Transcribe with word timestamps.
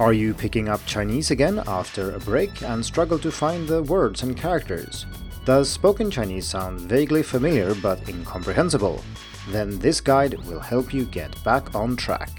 Are 0.00 0.14
you 0.14 0.32
picking 0.32 0.70
up 0.70 0.80
Chinese 0.86 1.30
again 1.30 1.62
after 1.66 2.12
a 2.14 2.18
break 2.20 2.62
and 2.62 2.82
struggle 2.82 3.18
to 3.18 3.30
find 3.30 3.68
the 3.68 3.82
words 3.82 4.22
and 4.22 4.34
characters? 4.34 5.04
Does 5.44 5.68
spoken 5.68 6.10
Chinese 6.10 6.48
sound 6.48 6.80
vaguely 6.80 7.22
familiar 7.22 7.74
but 7.74 8.08
incomprehensible? 8.08 9.04
Then 9.50 9.78
this 9.78 10.00
guide 10.00 10.42
will 10.46 10.58
help 10.58 10.94
you 10.94 11.04
get 11.04 11.44
back 11.44 11.74
on 11.74 11.96
track. 11.96 12.30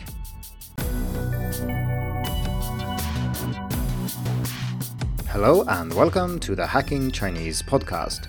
Hello 5.28 5.63
and 5.67 5.93
welcome 5.93 6.39
to 6.39 6.55
the 6.55 6.65
Hacking 6.65 7.12
Chinese 7.12 7.62
podcast. 7.62 8.28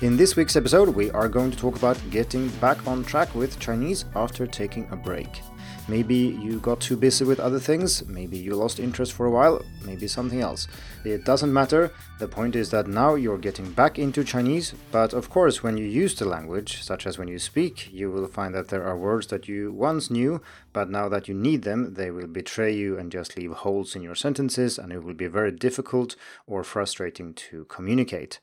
In 0.00 0.16
this 0.16 0.36
week's 0.36 0.54
episode, 0.54 0.90
we 0.90 1.10
are 1.10 1.28
going 1.28 1.50
to 1.50 1.58
talk 1.58 1.74
about 1.74 1.98
getting 2.10 2.48
back 2.60 2.86
on 2.86 3.02
track 3.02 3.34
with 3.34 3.58
Chinese 3.58 4.04
after 4.14 4.46
taking 4.46 4.86
a 4.92 4.96
break. 4.96 5.40
Maybe 5.88 6.14
you 6.16 6.60
got 6.60 6.80
too 6.80 6.96
busy 6.96 7.24
with 7.24 7.40
other 7.40 7.58
things, 7.58 8.06
maybe 8.06 8.38
you 8.38 8.54
lost 8.54 8.78
interest 8.78 9.12
for 9.12 9.26
a 9.26 9.30
while, 9.30 9.62
maybe 9.84 10.06
something 10.06 10.40
else. 10.40 10.68
It 11.04 11.24
doesn't 11.24 11.52
matter. 11.52 11.92
The 12.18 12.28
point 12.28 12.54
is 12.54 12.70
that 12.70 12.86
now 12.86 13.14
you're 13.14 13.38
getting 13.38 13.72
back 13.72 13.98
into 13.98 14.22
Chinese, 14.22 14.74
but 14.92 15.12
of 15.12 15.30
course, 15.30 15.62
when 15.62 15.76
you 15.76 15.84
use 15.84 16.14
the 16.14 16.26
language, 16.26 16.82
such 16.82 17.06
as 17.06 17.18
when 17.18 17.28
you 17.28 17.38
speak, 17.38 17.92
you 17.92 18.10
will 18.10 18.28
find 18.28 18.54
that 18.54 18.68
there 18.68 18.84
are 18.84 18.96
words 18.96 19.26
that 19.28 19.48
you 19.48 19.72
once 19.72 20.10
knew, 20.10 20.40
but 20.72 20.90
now 20.90 21.08
that 21.08 21.26
you 21.26 21.34
need 21.34 21.62
them, 21.62 21.94
they 21.94 22.10
will 22.10 22.28
betray 22.28 22.72
you 22.72 22.98
and 22.98 23.10
just 23.10 23.36
leave 23.36 23.52
holes 23.52 23.96
in 23.96 24.02
your 24.02 24.14
sentences, 24.14 24.78
and 24.78 24.92
it 24.92 25.02
will 25.02 25.14
be 25.14 25.26
very 25.26 25.50
difficult 25.50 26.14
or 26.46 26.62
frustrating 26.62 27.34
to 27.34 27.64
communicate. 27.64 28.38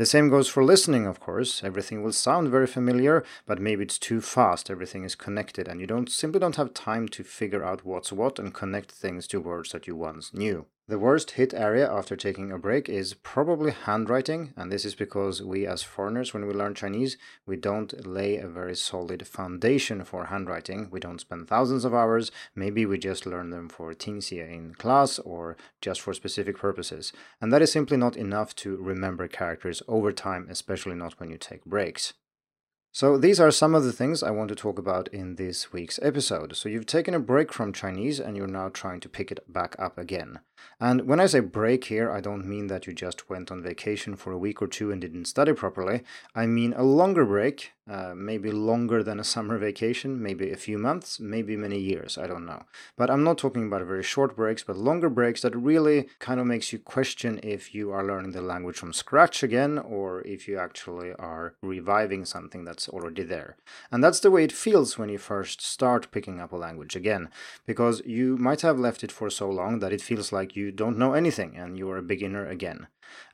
The 0.00 0.06
same 0.06 0.30
goes 0.30 0.48
for 0.48 0.64
listening, 0.64 1.04
of 1.06 1.20
course. 1.20 1.62
Everything 1.62 2.02
will 2.02 2.14
sound 2.14 2.48
very 2.48 2.66
familiar, 2.66 3.22
but 3.44 3.60
maybe 3.60 3.82
it's 3.82 3.98
too 3.98 4.22
fast. 4.22 4.70
Everything 4.70 5.04
is 5.04 5.14
connected, 5.14 5.68
and 5.68 5.78
you 5.78 5.86
don't 5.86 6.10
simply 6.10 6.40
don't 6.40 6.56
have 6.56 6.72
time 6.72 7.06
to 7.08 7.22
figure 7.22 7.62
out 7.62 7.84
what's 7.84 8.10
what 8.10 8.38
and 8.38 8.54
connect 8.54 8.90
things 8.90 9.26
to 9.26 9.42
words 9.42 9.72
that 9.72 9.86
you 9.86 9.94
once 9.94 10.32
knew. 10.32 10.64
The 10.90 10.98
worst 10.98 11.30
hit 11.30 11.54
area 11.54 11.88
after 11.88 12.16
taking 12.16 12.50
a 12.50 12.58
break 12.58 12.88
is 12.88 13.14
probably 13.14 13.70
handwriting, 13.70 14.52
and 14.56 14.72
this 14.72 14.84
is 14.84 14.96
because 14.96 15.40
we 15.40 15.64
as 15.64 15.84
foreigners, 15.84 16.34
when 16.34 16.46
we 16.46 16.52
learn 16.52 16.74
Chinese, 16.74 17.16
we 17.46 17.54
don't 17.54 18.04
lay 18.04 18.38
a 18.38 18.48
very 18.48 18.74
solid 18.74 19.24
foundation 19.24 20.04
for 20.04 20.24
handwriting. 20.24 20.88
We 20.90 20.98
don't 20.98 21.20
spend 21.20 21.46
thousands 21.46 21.84
of 21.84 21.94
hours, 21.94 22.32
maybe 22.56 22.86
we 22.86 22.98
just 22.98 23.24
learn 23.24 23.50
them 23.50 23.68
for 23.68 23.94
Tingxie 23.94 24.40
in 24.40 24.74
class 24.74 25.20
or 25.20 25.56
just 25.80 26.00
for 26.00 26.12
specific 26.12 26.58
purposes. 26.58 27.12
And 27.40 27.52
that 27.52 27.62
is 27.62 27.70
simply 27.70 27.96
not 27.96 28.16
enough 28.16 28.56
to 28.56 28.76
remember 28.76 29.28
characters 29.28 29.84
over 29.86 30.10
time, 30.10 30.48
especially 30.50 30.96
not 30.96 31.20
when 31.20 31.30
you 31.30 31.38
take 31.38 31.64
breaks. 31.64 32.14
So, 32.92 33.16
these 33.16 33.38
are 33.38 33.52
some 33.52 33.76
of 33.76 33.84
the 33.84 33.92
things 33.92 34.20
I 34.20 34.32
want 34.32 34.48
to 34.48 34.56
talk 34.56 34.76
about 34.76 35.06
in 35.12 35.36
this 35.36 35.72
week's 35.72 36.00
episode. 36.02 36.56
So, 36.56 36.68
you've 36.68 36.86
taken 36.86 37.14
a 37.14 37.20
break 37.20 37.52
from 37.52 37.72
Chinese 37.72 38.18
and 38.18 38.36
you're 38.36 38.48
now 38.48 38.68
trying 38.68 38.98
to 38.98 39.08
pick 39.08 39.30
it 39.30 39.40
back 39.46 39.76
up 39.78 39.96
again. 39.96 40.40
And 40.80 41.06
when 41.06 41.20
I 41.20 41.26
say 41.26 41.38
break 41.38 41.84
here, 41.84 42.10
I 42.10 42.20
don't 42.20 42.44
mean 42.44 42.66
that 42.66 42.88
you 42.88 42.92
just 42.92 43.30
went 43.30 43.52
on 43.52 43.62
vacation 43.62 44.16
for 44.16 44.32
a 44.32 44.38
week 44.38 44.60
or 44.60 44.66
two 44.66 44.90
and 44.90 45.00
didn't 45.00 45.26
study 45.26 45.52
properly. 45.52 46.02
I 46.34 46.46
mean 46.46 46.74
a 46.76 46.82
longer 46.82 47.24
break, 47.24 47.70
uh, 47.90 48.12
maybe 48.14 48.50
longer 48.50 49.02
than 49.02 49.18
a 49.18 49.24
summer 49.24 49.56
vacation, 49.58 50.22
maybe 50.22 50.50
a 50.50 50.56
few 50.56 50.78
months, 50.78 51.18
maybe 51.18 51.56
many 51.56 51.78
years, 51.78 52.16
I 52.18 52.26
don't 52.26 52.46
know. 52.46 52.62
But 52.96 53.10
I'm 53.10 53.24
not 53.24 53.38
talking 53.38 53.66
about 53.66 53.86
very 53.86 54.02
short 54.02 54.36
breaks, 54.36 54.62
but 54.62 54.76
longer 54.76 55.08
breaks 55.08 55.40
that 55.42 55.56
really 55.56 56.08
kind 56.18 56.38
of 56.40 56.46
makes 56.46 56.72
you 56.72 56.78
question 56.78 57.40
if 57.42 57.74
you 57.74 57.90
are 57.92 58.06
learning 58.06 58.32
the 58.32 58.42
language 58.42 58.76
from 58.76 58.92
scratch 58.92 59.42
again 59.42 59.78
or 59.78 60.22
if 60.22 60.46
you 60.46 60.58
actually 60.58 61.12
are 61.14 61.54
reviving 61.62 62.24
something 62.24 62.64
that's 62.64 62.88
already 62.88 63.22
there. 63.22 63.56
And 63.90 64.04
that's 64.04 64.20
the 64.20 64.30
way 64.30 64.44
it 64.44 64.52
feels 64.52 64.98
when 64.98 65.08
you 65.08 65.18
first 65.18 65.62
start 65.62 66.10
picking 66.12 66.40
up 66.40 66.52
a 66.52 66.56
language 66.56 66.96
again, 66.96 67.30
because 67.66 68.02
you 68.04 68.36
might 68.36 68.60
have 68.60 68.78
left 68.78 69.02
it 69.02 69.12
for 69.12 69.30
so 69.30 69.48
long 69.48 69.78
that 69.78 69.92
it 69.92 70.02
feels 70.02 70.32
like 70.32 70.50
like 70.50 70.56
you 70.56 70.72
don't 70.72 70.98
know 70.98 71.12
anything 71.12 71.56
and 71.56 71.78
you 71.78 71.90
are 71.90 71.98
a 71.98 72.02
beginner 72.02 72.46
again. 72.48 72.86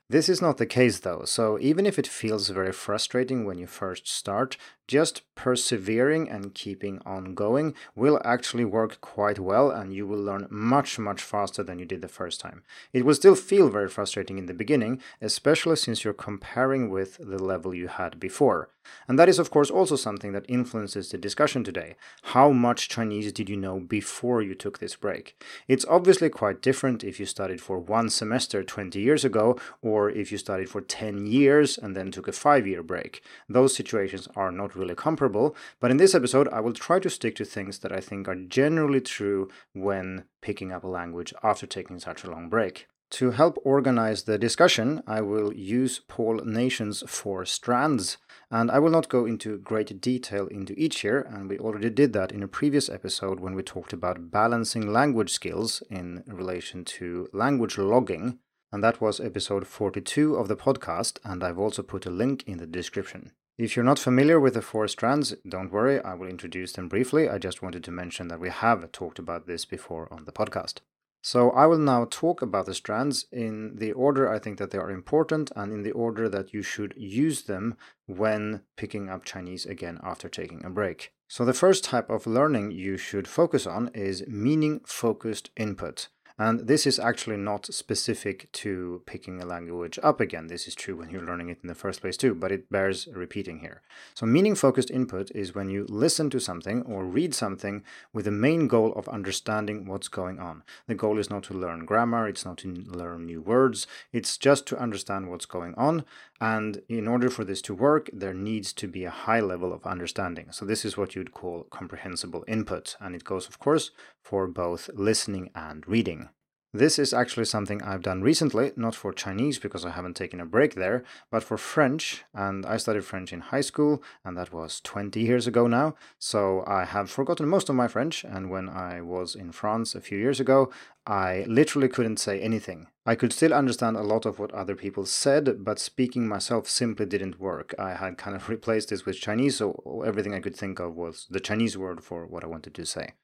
This 0.08 0.28
is 0.28 0.40
not 0.40 0.58
the 0.58 0.66
case 0.66 1.00
though, 1.00 1.24
so 1.24 1.58
even 1.58 1.84
if 1.84 1.98
it 1.98 2.06
feels 2.06 2.48
very 2.50 2.70
frustrating 2.70 3.44
when 3.44 3.58
you 3.58 3.66
first 3.66 4.06
start, 4.06 4.56
just 4.86 5.22
persevering 5.34 6.30
and 6.30 6.54
keeping 6.54 7.00
on 7.04 7.34
going 7.34 7.74
will 7.96 8.20
actually 8.24 8.64
work 8.64 9.00
quite 9.00 9.40
well 9.40 9.68
and 9.68 9.92
you 9.92 10.06
will 10.06 10.20
learn 10.20 10.46
much 10.48 10.96
much 10.96 11.20
faster 11.20 11.64
than 11.64 11.80
you 11.80 11.84
did 11.84 12.02
the 12.02 12.08
first 12.08 12.40
time. 12.40 12.62
It 12.92 13.04
will 13.04 13.14
still 13.14 13.34
feel 13.34 13.68
very 13.68 13.88
frustrating 13.88 14.38
in 14.38 14.46
the 14.46 14.54
beginning, 14.54 15.02
especially 15.20 15.74
since 15.74 16.04
you're 16.04 16.14
comparing 16.14 16.88
with 16.88 17.16
the 17.18 17.42
level 17.42 17.74
you 17.74 17.88
had 17.88 18.20
before. 18.20 18.68
And 19.08 19.18
that 19.18 19.28
is 19.28 19.40
of 19.40 19.50
course 19.50 19.70
also 19.70 19.96
something 19.96 20.30
that 20.32 20.46
influences 20.48 21.10
the 21.10 21.18
discussion 21.18 21.64
today. 21.64 21.96
How 22.22 22.52
much 22.52 22.88
Chinese 22.88 23.32
did 23.32 23.48
you 23.48 23.56
know 23.56 23.80
before 23.80 24.40
you 24.40 24.54
took 24.54 24.78
this 24.78 24.94
break? 24.94 25.42
It's 25.66 25.84
obviously 25.88 26.28
quite 26.28 26.62
different 26.62 27.02
if 27.02 27.18
you 27.18 27.26
studied 27.26 27.60
for 27.60 27.80
one 27.80 28.08
semester 28.08 28.62
20 28.62 29.00
years 29.00 29.24
ago 29.24 29.58
or 29.82 29.95
if 30.10 30.30
you 30.30 30.38
studied 30.38 30.68
for 30.68 30.80
10 30.80 31.26
years 31.26 31.78
and 31.78 31.96
then 31.96 32.10
took 32.10 32.28
a 32.28 32.32
5 32.32 32.66
year 32.66 32.82
break. 32.82 33.22
Those 33.48 33.74
situations 33.74 34.28
are 34.36 34.52
not 34.52 34.76
really 34.76 34.94
comparable, 34.94 35.56
but 35.80 35.90
in 35.90 35.96
this 35.96 36.14
episode, 36.14 36.48
I 36.48 36.60
will 36.60 36.74
try 36.74 36.98
to 37.00 37.10
stick 37.10 37.34
to 37.36 37.44
things 37.44 37.78
that 37.80 37.92
I 37.92 38.00
think 38.00 38.28
are 38.28 38.34
generally 38.34 39.00
true 39.00 39.48
when 39.72 40.24
picking 40.42 40.72
up 40.72 40.84
a 40.84 40.88
language 40.88 41.32
after 41.42 41.66
taking 41.66 41.98
such 41.98 42.24
a 42.24 42.30
long 42.30 42.48
break. 42.48 42.86
To 43.10 43.30
help 43.30 43.56
organize 43.64 44.24
the 44.24 44.36
discussion, 44.36 45.00
I 45.06 45.20
will 45.20 45.54
use 45.54 46.00
Paul 46.08 46.40
Nation's 46.44 47.04
four 47.06 47.44
strands, 47.44 48.18
and 48.50 48.68
I 48.68 48.80
will 48.80 48.90
not 48.90 49.08
go 49.08 49.24
into 49.24 49.58
great 49.58 50.00
detail 50.00 50.48
into 50.48 50.74
each 50.76 51.00
here, 51.02 51.20
and 51.20 51.48
we 51.48 51.56
already 51.56 51.88
did 51.88 52.12
that 52.14 52.32
in 52.32 52.42
a 52.42 52.48
previous 52.48 52.88
episode 52.88 53.38
when 53.38 53.54
we 53.54 53.62
talked 53.62 53.92
about 53.92 54.32
balancing 54.32 54.92
language 54.92 55.32
skills 55.32 55.84
in 55.88 56.24
relation 56.26 56.84
to 56.84 57.28
language 57.32 57.78
logging, 57.78 58.40
and 58.76 58.84
that 58.84 59.00
was 59.00 59.20
episode 59.20 59.66
42 59.66 60.36
of 60.36 60.48
the 60.48 60.54
podcast, 60.54 61.18
and 61.24 61.42
I've 61.42 61.58
also 61.58 61.82
put 61.82 62.04
a 62.04 62.10
link 62.10 62.44
in 62.46 62.58
the 62.58 62.66
description. 62.66 63.32
If 63.56 63.74
you're 63.74 63.82
not 63.86 63.98
familiar 63.98 64.38
with 64.38 64.52
the 64.52 64.60
four 64.60 64.86
strands, 64.86 65.34
don't 65.48 65.72
worry, 65.72 65.98
I 66.02 66.12
will 66.12 66.28
introduce 66.28 66.72
them 66.72 66.86
briefly. 66.86 67.26
I 67.26 67.38
just 67.38 67.62
wanted 67.62 67.82
to 67.84 67.90
mention 67.90 68.28
that 68.28 68.38
we 68.38 68.50
have 68.50 68.92
talked 68.92 69.18
about 69.18 69.46
this 69.46 69.64
before 69.64 70.12
on 70.12 70.26
the 70.26 70.30
podcast. 70.30 70.80
So 71.22 71.52
I 71.52 71.64
will 71.64 71.78
now 71.78 72.06
talk 72.10 72.42
about 72.42 72.66
the 72.66 72.74
strands 72.74 73.24
in 73.32 73.76
the 73.76 73.92
order 73.92 74.28
I 74.28 74.38
think 74.38 74.58
that 74.58 74.72
they 74.72 74.78
are 74.78 74.90
important 74.90 75.50
and 75.56 75.72
in 75.72 75.82
the 75.82 75.92
order 75.92 76.28
that 76.28 76.52
you 76.52 76.60
should 76.60 76.92
use 76.98 77.44
them 77.44 77.78
when 78.04 78.60
picking 78.76 79.08
up 79.08 79.24
Chinese 79.24 79.64
again 79.64 79.98
after 80.02 80.28
taking 80.28 80.62
a 80.66 80.68
break. 80.68 81.14
So 81.28 81.46
the 81.46 81.54
first 81.54 81.82
type 81.82 82.10
of 82.10 82.26
learning 82.26 82.72
you 82.72 82.98
should 82.98 83.26
focus 83.26 83.66
on 83.66 83.88
is 83.94 84.26
meaning 84.28 84.80
focused 84.84 85.48
input. 85.56 86.08
And 86.38 86.66
this 86.66 86.86
is 86.86 86.98
actually 86.98 87.38
not 87.38 87.72
specific 87.72 88.52
to 88.52 89.02
picking 89.06 89.40
a 89.40 89.46
language 89.46 89.98
up 90.02 90.20
again. 90.20 90.48
This 90.48 90.68
is 90.68 90.74
true 90.74 90.94
when 90.94 91.08
you're 91.08 91.24
learning 91.24 91.48
it 91.48 91.60
in 91.62 91.68
the 91.68 91.74
first 91.74 92.02
place 92.02 92.18
too, 92.18 92.34
but 92.34 92.52
it 92.52 92.70
bears 92.70 93.08
repeating 93.10 93.60
here. 93.60 93.80
So, 94.14 94.26
meaning 94.26 94.54
focused 94.54 94.90
input 94.90 95.30
is 95.30 95.54
when 95.54 95.70
you 95.70 95.86
listen 95.88 96.28
to 96.30 96.38
something 96.38 96.82
or 96.82 97.04
read 97.04 97.34
something 97.34 97.84
with 98.12 98.26
the 98.26 98.30
main 98.30 98.68
goal 98.68 98.92
of 98.92 99.08
understanding 99.08 99.86
what's 99.86 100.08
going 100.08 100.38
on. 100.38 100.62
The 100.86 100.94
goal 100.94 101.18
is 101.18 101.30
not 101.30 101.44
to 101.44 101.54
learn 101.54 101.86
grammar, 101.86 102.28
it's 102.28 102.44
not 102.44 102.58
to 102.58 102.68
learn 102.68 103.24
new 103.24 103.40
words, 103.40 103.86
it's 104.12 104.36
just 104.36 104.66
to 104.66 104.78
understand 104.78 105.30
what's 105.30 105.46
going 105.46 105.74
on. 105.76 106.04
And 106.40 106.82
in 106.88 107.08
order 107.08 107.30
for 107.30 107.44
this 107.44 107.62
to 107.62 107.74
work, 107.74 108.10
there 108.12 108.34
needs 108.34 108.72
to 108.74 108.88
be 108.88 109.04
a 109.04 109.10
high 109.10 109.40
level 109.40 109.72
of 109.72 109.86
understanding. 109.86 110.52
So, 110.52 110.64
this 110.64 110.84
is 110.84 110.96
what 110.96 111.14
you'd 111.14 111.32
call 111.32 111.64
comprehensible 111.70 112.44
input. 112.46 112.96
And 113.00 113.14
it 113.14 113.24
goes, 113.24 113.48
of 113.48 113.58
course, 113.58 113.90
for 114.22 114.46
both 114.46 114.90
listening 114.94 115.50
and 115.54 115.86
reading. 115.88 116.28
This 116.76 116.98
is 116.98 117.14
actually 117.14 117.46
something 117.46 117.80
I've 117.82 118.02
done 118.02 118.20
recently, 118.20 118.72
not 118.76 118.94
for 118.94 119.10
Chinese 119.12 119.58
because 119.58 119.86
I 119.86 119.92
haven't 119.92 120.14
taken 120.14 120.40
a 120.40 120.44
break 120.44 120.74
there, 120.74 121.04
but 121.30 121.42
for 121.42 121.56
French. 121.56 122.24
And 122.34 122.66
I 122.66 122.76
studied 122.76 123.04
French 123.04 123.32
in 123.32 123.40
high 123.40 123.62
school, 123.62 124.02
and 124.24 124.36
that 124.36 124.52
was 124.52 124.82
20 124.82 125.18
years 125.18 125.46
ago 125.46 125.66
now. 125.66 125.94
So 126.18 126.64
I 126.66 126.84
have 126.84 127.10
forgotten 127.10 127.48
most 127.48 127.70
of 127.70 127.76
my 127.76 127.88
French. 127.88 128.24
And 128.24 128.50
when 128.50 128.68
I 128.68 129.00
was 129.00 129.34
in 129.34 129.52
France 129.52 129.94
a 129.94 130.02
few 130.02 130.18
years 130.18 130.38
ago, 130.38 130.70
I 131.06 131.44
literally 131.46 131.88
couldn't 131.88 132.16
say 132.18 132.40
anything. 132.40 132.88
I 133.04 133.14
could 133.14 133.32
still 133.32 133.54
understand 133.54 133.96
a 133.96 134.02
lot 134.02 134.26
of 134.26 134.40
what 134.40 134.52
other 134.52 134.74
people 134.74 135.06
said, 135.06 135.64
but 135.64 135.78
speaking 135.78 136.26
myself 136.26 136.68
simply 136.68 137.06
didn't 137.06 137.38
work. 137.38 137.74
I 137.78 137.94
had 137.94 138.18
kind 138.18 138.34
of 138.34 138.48
replaced 138.48 138.88
this 138.88 139.06
with 139.06 139.20
Chinese, 139.20 139.58
so 139.58 140.02
everything 140.04 140.34
I 140.34 140.40
could 140.40 140.56
think 140.56 140.80
of 140.80 140.96
was 140.96 141.26
the 141.30 141.40
Chinese 141.40 141.78
word 141.78 142.02
for 142.02 142.26
what 142.26 142.42
I 142.42 142.48
wanted 142.48 142.74
to 142.74 142.84
say. 142.84 143.14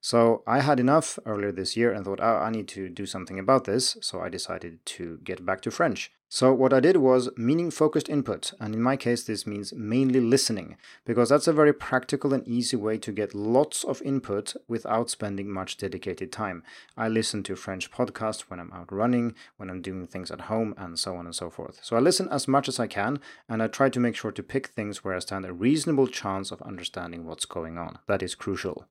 So 0.00 0.42
I 0.46 0.60
had 0.60 0.80
enough 0.80 1.18
earlier 1.24 1.52
this 1.52 1.76
year 1.76 1.92
and 1.92 2.04
thought, 2.04 2.20
oh, 2.20 2.36
I 2.36 2.50
need 2.50 2.68
to 2.68 2.88
do 2.88 3.06
something 3.06 3.38
about 3.38 3.64
this. 3.64 3.96
So 4.02 4.20
I 4.20 4.28
decided 4.28 4.84
to 4.84 5.18
get 5.24 5.46
back 5.46 5.60
to 5.62 5.70
French. 5.70 6.12
So 6.32 6.54
what 6.54 6.72
I 6.72 6.78
did 6.78 6.98
was 6.98 7.28
meaning 7.36 7.72
focused 7.72 8.08
input. 8.08 8.52
And 8.60 8.72
in 8.72 8.80
my 8.80 8.96
case, 8.96 9.24
this 9.24 9.48
means 9.48 9.72
mainly 9.72 10.20
listening, 10.20 10.76
because 11.04 11.28
that's 11.28 11.48
a 11.48 11.52
very 11.52 11.72
practical 11.72 12.32
and 12.32 12.46
easy 12.46 12.76
way 12.76 12.98
to 12.98 13.10
get 13.10 13.34
lots 13.34 13.82
of 13.82 14.00
input 14.02 14.54
without 14.68 15.10
spending 15.10 15.50
much 15.50 15.76
dedicated 15.76 16.30
time. 16.30 16.62
I 16.96 17.08
listen 17.08 17.42
to 17.42 17.56
French 17.56 17.90
podcasts 17.90 18.42
when 18.42 18.60
I'm 18.60 18.72
out 18.72 18.92
running, 18.92 19.34
when 19.56 19.68
I'm 19.68 19.82
doing 19.82 20.06
things 20.06 20.30
at 20.30 20.42
home, 20.42 20.72
and 20.78 20.96
so 20.96 21.16
on 21.16 21.26
and 21.26 21.34
so 21.34 21.50
forth. 21.50 21.80
So 21.82 21.96
I 21.96 21.98
listen 21.98 22.28
as 22.28 22.46
much 22.46 22.68
as 22.68 22.78
I 22.78 22.86
can, 22.86 23.18
and 23.48 23.60
I 23.60 23.66
try 23.66 23.88
to 23.88 23.98
make 23.98 24.14
sure 24.14 24.30
to 24.30 24.42
pick 24.44 24.68
things 24.68 25.02
where 25.02 25.16
I 25.16 25.18
stand 25.18 25.44
a 25.44 25.52
reasonable 25.52 26.06
chance 26.06 26.52
of 26.52 26.62
understanding 26.62 27.26
what's 27.26 27.44
going 27.44 27.76
on. 27.76 27.98
That 28.06 28.22
is 28.22 28.36
crucial. 28.36 28.86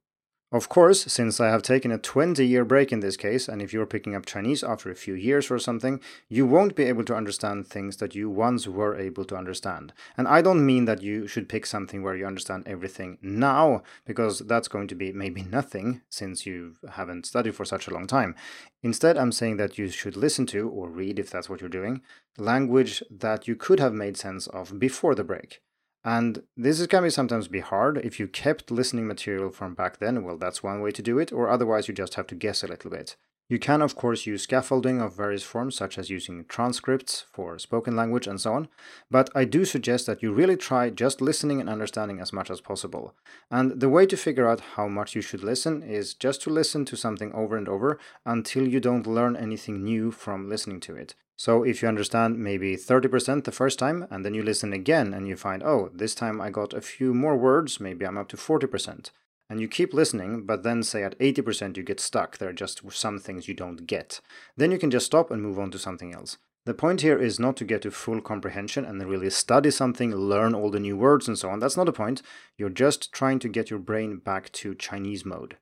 Of 0.51 0.67
course, 0.67 1.03
since 1.03 1.39
I 1.39 1.49
have 1.49 1.61
taken 1.61 1.91
a 1.91 1.99
20 1.99 2.43
year 2.43 2.65
break 2.65 2.91
in 2.91 3.01
this 3.01 3.15
case, 3.15 3.47
and 3.47 3.61
if 3.61 3.71
you're 3.71 3.85
picking 3.85 4.15
up 4.15 4.25
Chinese 4.25 4.63
after 4.63 4.89
a 4.89 4.95
few 4.95 5.13
years 5.13 5.51
or 5.51 5.59
something, 5.59 6.01
you 6.27 6.47
won't 6.47 6.75
be 6.75 6.85
able 6.85 7.03
to 7.03 7.15
understand 7.15 7.67
things 7.67 7.97
that 7.97 8.15
you 8.15 8.31
once 8.31 8.67
were 8.67 8.97
able 8.97 9.25
to 9.25 9.35
understand. 9.35 9.93
And 10.17 10.27
I 10.27 10.41
don't 10.41 10.65
mean 10.65 10.85
that 10.85 11.03
you 11.03 11.27
should 11.27 11.49
pick 11.49 11.67
something 11.67 12.01
where 12.01 12.15
you 12.15 12.25
understand 12.25 12.63
everything 12.65 13.19
now, 13.21 13.83
because 14.05 14.39
that's 14.39 14.67
going 14.67 14.87
to 14.87 14.95
be 14.95 15.13
maybe 15.13 15.43
nothing 15.43 16.01
since 16.09 16.47
you 16.47 16.77
haven't 16.93 17.27
studied 17.27 17.53
for 17.53 17.63
such 17.63 17.87
a 17.87 17.93
long 17.93 18.07
time. 18.07 18.33
Instead, 18.81 19.17
I'm 19.17 19.31
saying 19.31 19.57
that 19.57 19.77
you 19.77 19.87
should 19.89 20.17
listen 20.17 20.47
to, 20.47 20.67
or 20.67 20.89
read 20.89 21.19
if 21.19 21.29
that's 21.29 21.47
what 21.47 21.61
you're 21.61 21.69
doing, 21.69 22.01
language 22.39 23.03
that 23.11 23.47
you 23.47 23.55
could 23.55 23.79
have 23.79 23.93
made 23.93 24.17
sense 24.17 24.47
of 24.47 24.79
before 24.79 25.13
the 25.13 25.23
break. 25.23 25.61
And 26.09 26.41
this 26.57 26.87
can 26.87 27.03
be 27.03 27.11
sometimes 27.11 27.47
be 27.47 27.59
hard. 27.59 27.99
If 27.99 28.19
you 28.19 28.27
kept 28.27 28.71
listening 28.71 29.05
material 29.05 29.51
from 29.51 29.75
back 29.75 29.99
then, 29.99 30.23
well, 30.23 30.39
that's 30.39 30.63
one 30.63 30.81
way 30.81 30.89
to 30.89 31.03
do 31.03 31.19
it, 31.19 31.31
or 31.31 31.47
otherwise 31.47 31.87
you 31.87 31.93
just 31.93 32.15
have 32.15 32.25
to 32.27 32.35
guess 32.35 32.63
a 32.63 32.67
little 32.67 32.89
bit. 32.89 33.15
You 33.47 33.59
can, 33.59 33.83
of 33.83 33.93
course, 33.93 34.25
use 34.25 34.41
scaffolding 34.41 35.01
of 35.01 35.15
various 35.15 35.43
forms, 35.43 35.75
such 35.75 35.99
as 35.99 36.09
using 36.09 36.45
transcripts 36.45 37.25
for 37.31 37.59
spoken 37.59 37.95
language 37.95 38.25
and 38.25 38.41
so 38.41 38.53
on, 38.53 38.69
but 39.11 39.29
I 39.35 39.45
do 39.45 39.65
suggest 39.65 40.07
that 40.07 40.23
you 40.23 40.33
really 40.33 40.57
try 40.57 40.89
just 40.89 41.21
listening 41.21 41.59
and 41.59 41.69
understanding 41.69 42.19
as 42.19 42.33
much 42.33 42.49
as 42.49 42.59
possible. 42.59 43.13
And 43.51 43.79
the 43.79 43.89
way 43.89 44.07
to 44.07 44.17
figure 44.17 44.47
out 44.47 44.61
how 44.77 44.87
much 44.87 45.13
you 45.15 45.21
should 45.21 45.43
listen 45.43 45.83
is 45.83 46.15
just 46.15 46.41
to 46.41 46.49
listen 46.49 46.85
to 46.85 46.97
something 46.97 47.31
over 47.33 47.55
and 47.55 47.69
over 47.69 47.99
until 48.25 48.67
you 48.67 48.79
don't 48.79 49.05
learn 49.05 49.35
anything 49.35 49.83
new 49.83 50.09
from 50.09 50.49
listening 50.49 50.79
to 50.79 50.95
it. 50.95 51.13
So 51.39 51.63
if 51.63 51.81
you 51.81 51.87
understand 51.87 52.37
maybe 52.37 52.75
30% 52.75 53.45
the 53.45 53.53
first 53.53 53.79
time, 53.79 54.05
and 54.11 54.25
then 54.25 54.33
you 54.33 54.43
listen 54.43 54.73
again 54.73 55.13
and 55.13 55.25
you 55.25 55.37
find, 55.37 55.63
oh, 55.63 55.89
this 55.93 56.13
time 56.13 56.41
I 56.41 56.49
got 56.49 56.73
a 56.73 56.81
few 56.81 57.13
more 57.13 57.37
words, 57.37 57.79
maybe 57.79 58.05
I'm 58.05 58.17
up 58.17 58.27
to 58.29 58.35
40%. 58.35 59.11
And 59.49 59.61
you 59.61 59.69
keep 59.69 59.93
listening, 59.93 60.45
but 60.45 60.63
then 60.63 60.83
say 60.83 61.01
at 61.01 61.17
80% 61.17 61.77
you 61.77 61.83
get 61.83 62.01
stuck, 62.01 62.37
there 62.37 62.49
are 62.49 62.53
just 62.53 62.81
some 62.91 63.19
things 63.19 63.47
you 63.47 63.53
don't 63.53 63.87
get. 63.87 64.19
Then 64.57 64.69
you 64.69 64.77
can 64.77 64.91
just 64.91 65.05
stop 65.05 65.31
and 65.31 65.41
move 65.41 65.57
on 65.57 65.71
to 65.71 65.79
something 65.79 66.13
else. 66.13 66.39
The 66.65 66.73
point 66.73 66.99
here 66.99 67.17
is 67.17 67.39
not 67.39 67.55
to 67.57 67.63
get 67.63 67.83
to 67.83 67.91
full 67.91 68.19
comprehension 68.19 68.83
and 68.83 69.01
really 69.01 69.29
study 69.29 69.71
something, 69.71 70.13
learn 70.13 70.53
all 70.53 70.69
the 70.69 70.77
new 70.81 70.97
words 70.97 71.29
and 71.29 71.37
so 71.37 71.49
on. 71.51 71.59
That's 71.59 71.77
not 71.77 71.85
the 71.85 71.93
point. 71.93 72.21
You're 72.57 72.69
just 72.69 73.13
trying 73.13 73.39
to 73.39 73.47
get 73.47 73.69
your 73.69 73.79
brain 73.79 74.17
back 74.17 74.51
to 74.51 74.75
Chinese 74.75 75.23
mode. 75.23 75.55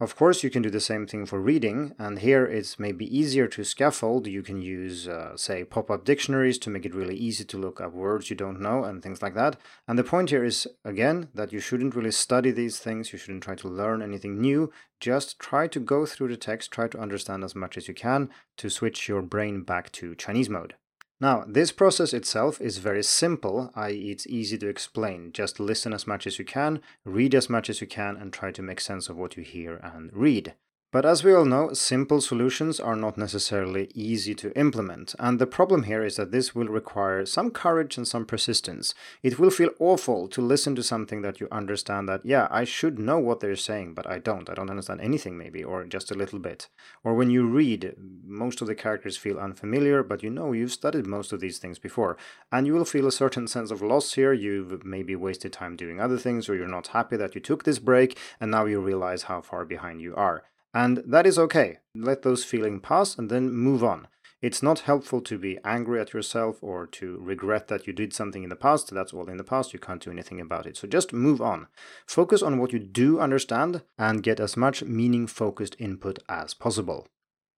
Of 0.00 0.16
course, 0.16 0.42
you 0.42 0.48
can 0.48 0.62
do 0.62 0.70
the 0.70 0.80
same 0.80 1.06
thing 1.06 1.26
for 1.26 1.38
reading, 1.38 1.94
and 1.98 2.20
here 2.20 2.46
it's 2.46 2.78
maybe 2.78 3.04
easier 3.14 3.46
to 3.48 3.62
scaffold. 3.62 4.26
You 4.26 4.42
can 4.42 4.62
use, 4.62 5.06
uh, 5.06 5.36
say, 5.36 5.62
pop 5.62 5.90
up 5.90 6.06
dictionaries 6.06 6.56
to 6.60 6.70
make 6.70 6.86
it 6.86 6.94
really 6.94 7.16
easy 7.16 7.44
to 7.44 7.58
look 7.58 7.82
up 7.82 7.92
words 7.92 8.30
you 8.30 8.36
don't 8.36 8.62
know 8.62 8.82
and 8.82 9.02
things 9.02 9.20
like 9.20 9.34
that. 9.34 9.56
And 9.86 9.98
the 9.98 10.02
point 10.02 10.30
here 10.30 10.42
is, 10.42 10.66
again, 10.86 11.28
that 11.34 11.52
you 11.52 11.60
shouldn't 11.60 11.94
really 11.94 12.12
study 12.12 12.50
these 12.50 12.78
things, 12.78 13.12
you 13.12 13.18
shouldn't 13.18 13.44
try 13.44 13.56
to 13.56 13.68
learn 13.68 14.00
anything 14.00 14.40
new. 14.40 14.72
Just 15.00 15.38
try 15.38 15.66
to 15.66 15.78
go 15.78 16.06
through 16.06 16.28
the 16.28 16.38
text, 16.38 16.70
try 16.70 16.88
to 16.88 16.98
understand 16.98 17.44
as 17.44 17.54
much 17.54 17.76
as 17.76 17.86
you 17.86 17.92
can 17.92 18.30
to 18.56 18.70
switch 18.70 19.06
your 19.06 19.20
brain 19.20 19.64
back 19.64 19.92
to 19.92 20.14
Chinese 20.14 20.48
mode. 20.48 20.76
Now, 21.20 21.44
this 21.46 21.70
process 21.70 22.14
itself 22.14 22.62
is 22.62 22.78
very 22.78 23.02
simple, 23.02 23.70
i.e., 23.74 24.10
it's 24.10 24.26
easy 24.26 24.56
to 24.56 24.68
explain. 24.68 25.32
Just 25.32 25.60
listen 25.60 25.92
as 25.92 26.06
much 26.06 26.26
as 26.26 26.38
you 26.38 26.46
can, 26.46 26.80
read 27.04 27.34
as 27.34 27.50
much 27.50 27.68
as 27.68 27.82
you 27.82 27.86
can, 27.86 28.16
and 28.16 28.32
try 28.32 28.50
to 28.52 28.62
make 28.62 28.80
sense 28.80 29.10
of 29.10 29.18
what 29.18 29.36
you 29.36 29.42
hear 29.42 29.76
and 29.76 30.10
read. 30.14 30.54
But 30.92 31.06
as 31.06 31.22
we 31.22 31.32
all 31.32 31.44
know, 31.44 31.72
simple 31.72 32.20
solutions 32.20 32.80
are 32.80 32.96
not 32.96 33.16
necessarily 33.16 33.92
easy 33.94 34.34
to 34.34 34.52
implement, 34.58 35.14
and 35.20 35.38
the 35.38 35.46
problem 35.46 35.84
here 35.84 36.02
is 36.02 36.16
that 36.16 36.32
this 36.32 36.52
will 36.52 36.66
require 36.66 37.24
some 37.26 37.52
courage 37.52 37.96
and 37.96 38.08
some 38.08 38.26
persistence. 38.26 38.92
It 39.22 39.38
will 39.38 39.50
feel 39.50 39.70
awful 39.78 40.26
to 40.26 40.42
listen 40.42 40.74
to 40.74 40.82
something 40.82 41.22
that 41.22 41.38
you 41.38 41.46
understand 41.52 42.08
that, 42.08 42.26
yeah, 42.26 42.48
I 42.50 42.64
should 42.64 42.98
know 42.98 43.20
what 43.20 43.38
they're 43.38 43.54
saying, 43.54 43.94
but 43.94 44.10
I 44.10 44.18
don't. 44.18 44.50
I 44.50 44.54
don't 44.54 44.68
understand 44.68 45.00
anything, 45.00 45.38
maybe, 45.38 45.62
or 45.62 45.84
just 45.84 46.10
a 46.10 46.16
little 46.16 46.40
bit. 46.40 46.66
Or 47.04 47.14
when 47.14 47.30
you 47.30 47.46
read, 47.46 47.94
most 48.24 48.60
of 48.60 48.66
the 48.66 48.74
characters 48.74 49.16
feel 49.16 49.38
unfamiliar, 49.38 50.02
but 50.02 50.24
you 50.24 50.30
know 50.30 50.50
you've 50.50 50.72
studied 50.72 51.06
most 51.06 51.32
of 51.32 51.38
these 51.38 51.58
things 51.58 51.78
before, 51.78 52.16
and 52.50 52.66
you 52.66 52.74
will 52.74 52.84
feel 52.84 53.06
a 53.06 53.12
certain 53.12 53.46
sense 53.46 53.70
of 53.70 53.80
loss 53.80 54.14
here. 54.14 54.32
You've 54.32 54.84
maybe 54.84 55.14
wasted 55.14 55.52
time 55.52 55.76
doing 55.76 56.00
other 56.00 56.18
things, 56.18 56.48
or 56.48 56.56
you're 56.56 56.66
not 56.66 56.88
happy 56.88 57.16
that 57.16 57.36
you 57.36 57.40
took 57.40 57.62
this 57.62 57.78
break, 57.78 58.18
and 58.40 58.50
now 58.50 58.64
you 58.64 58.80
realize 58.80 59.22
how 59.24 59.40
far 59.40 59.64
behind 59.64 60.00
you 60.00 60.16
are. 60.16 60.42
And 60.72 61.02
that 61.06 61.26
is 61.26 61.38
okay. 61.38 61.78
Let 61.94 62.22
those 62.22 62.44
feelings 62.44 62.80
pass 62.82 63.18
and 63.18 63.30
then 63.30 63.52
move 63.52 63.82
on. 63.82 64.06
It's 64.42 64.62
not 64.62 64.80
helpful 64.80 65.20
to 65.22 65.36
be 65.36 65.58
angry 65.64 66.00
at 66.00 66.14
yourself 66.14 66.62
or 66.62 66.86
to 66.86 67.18
regret 67.20 67.68
that 67.68 67.86
you 67.86 67.92
did 67.92 68.14
something 68.14 68.42
in 68.42 68.48
the 68.48 68.56
past. 68.56 68.90
That's 68.90 69.12
all 69.12 69.28
in 69.28 69.36
the 69.36 69.44
past. 69.44 69.74
You 69.74 69.78
can't 69.78 70.02
do 70.02 70.10
anything 70.10 70.40
about 70.40 70.64
it. 70.64 70.78
So 70.78 70.88
just 70.88 71.12
move 71.12 71.42
on. 71.42 71.66
Focus 72.06 72.42
on 72.42 72.58
what 72.58 72.72
you 72.72 72.78
do 72.78 73.20
understand 73.20 73.82
and 73.98 74.22
get 74.22 74.40
as 74.40 74.56
much 74.56 74.82
meaning 74.82 75.26
focused 75.26 75.76
input 75.78 76.20
as 76.26 76.54
possible. 76.54 77.06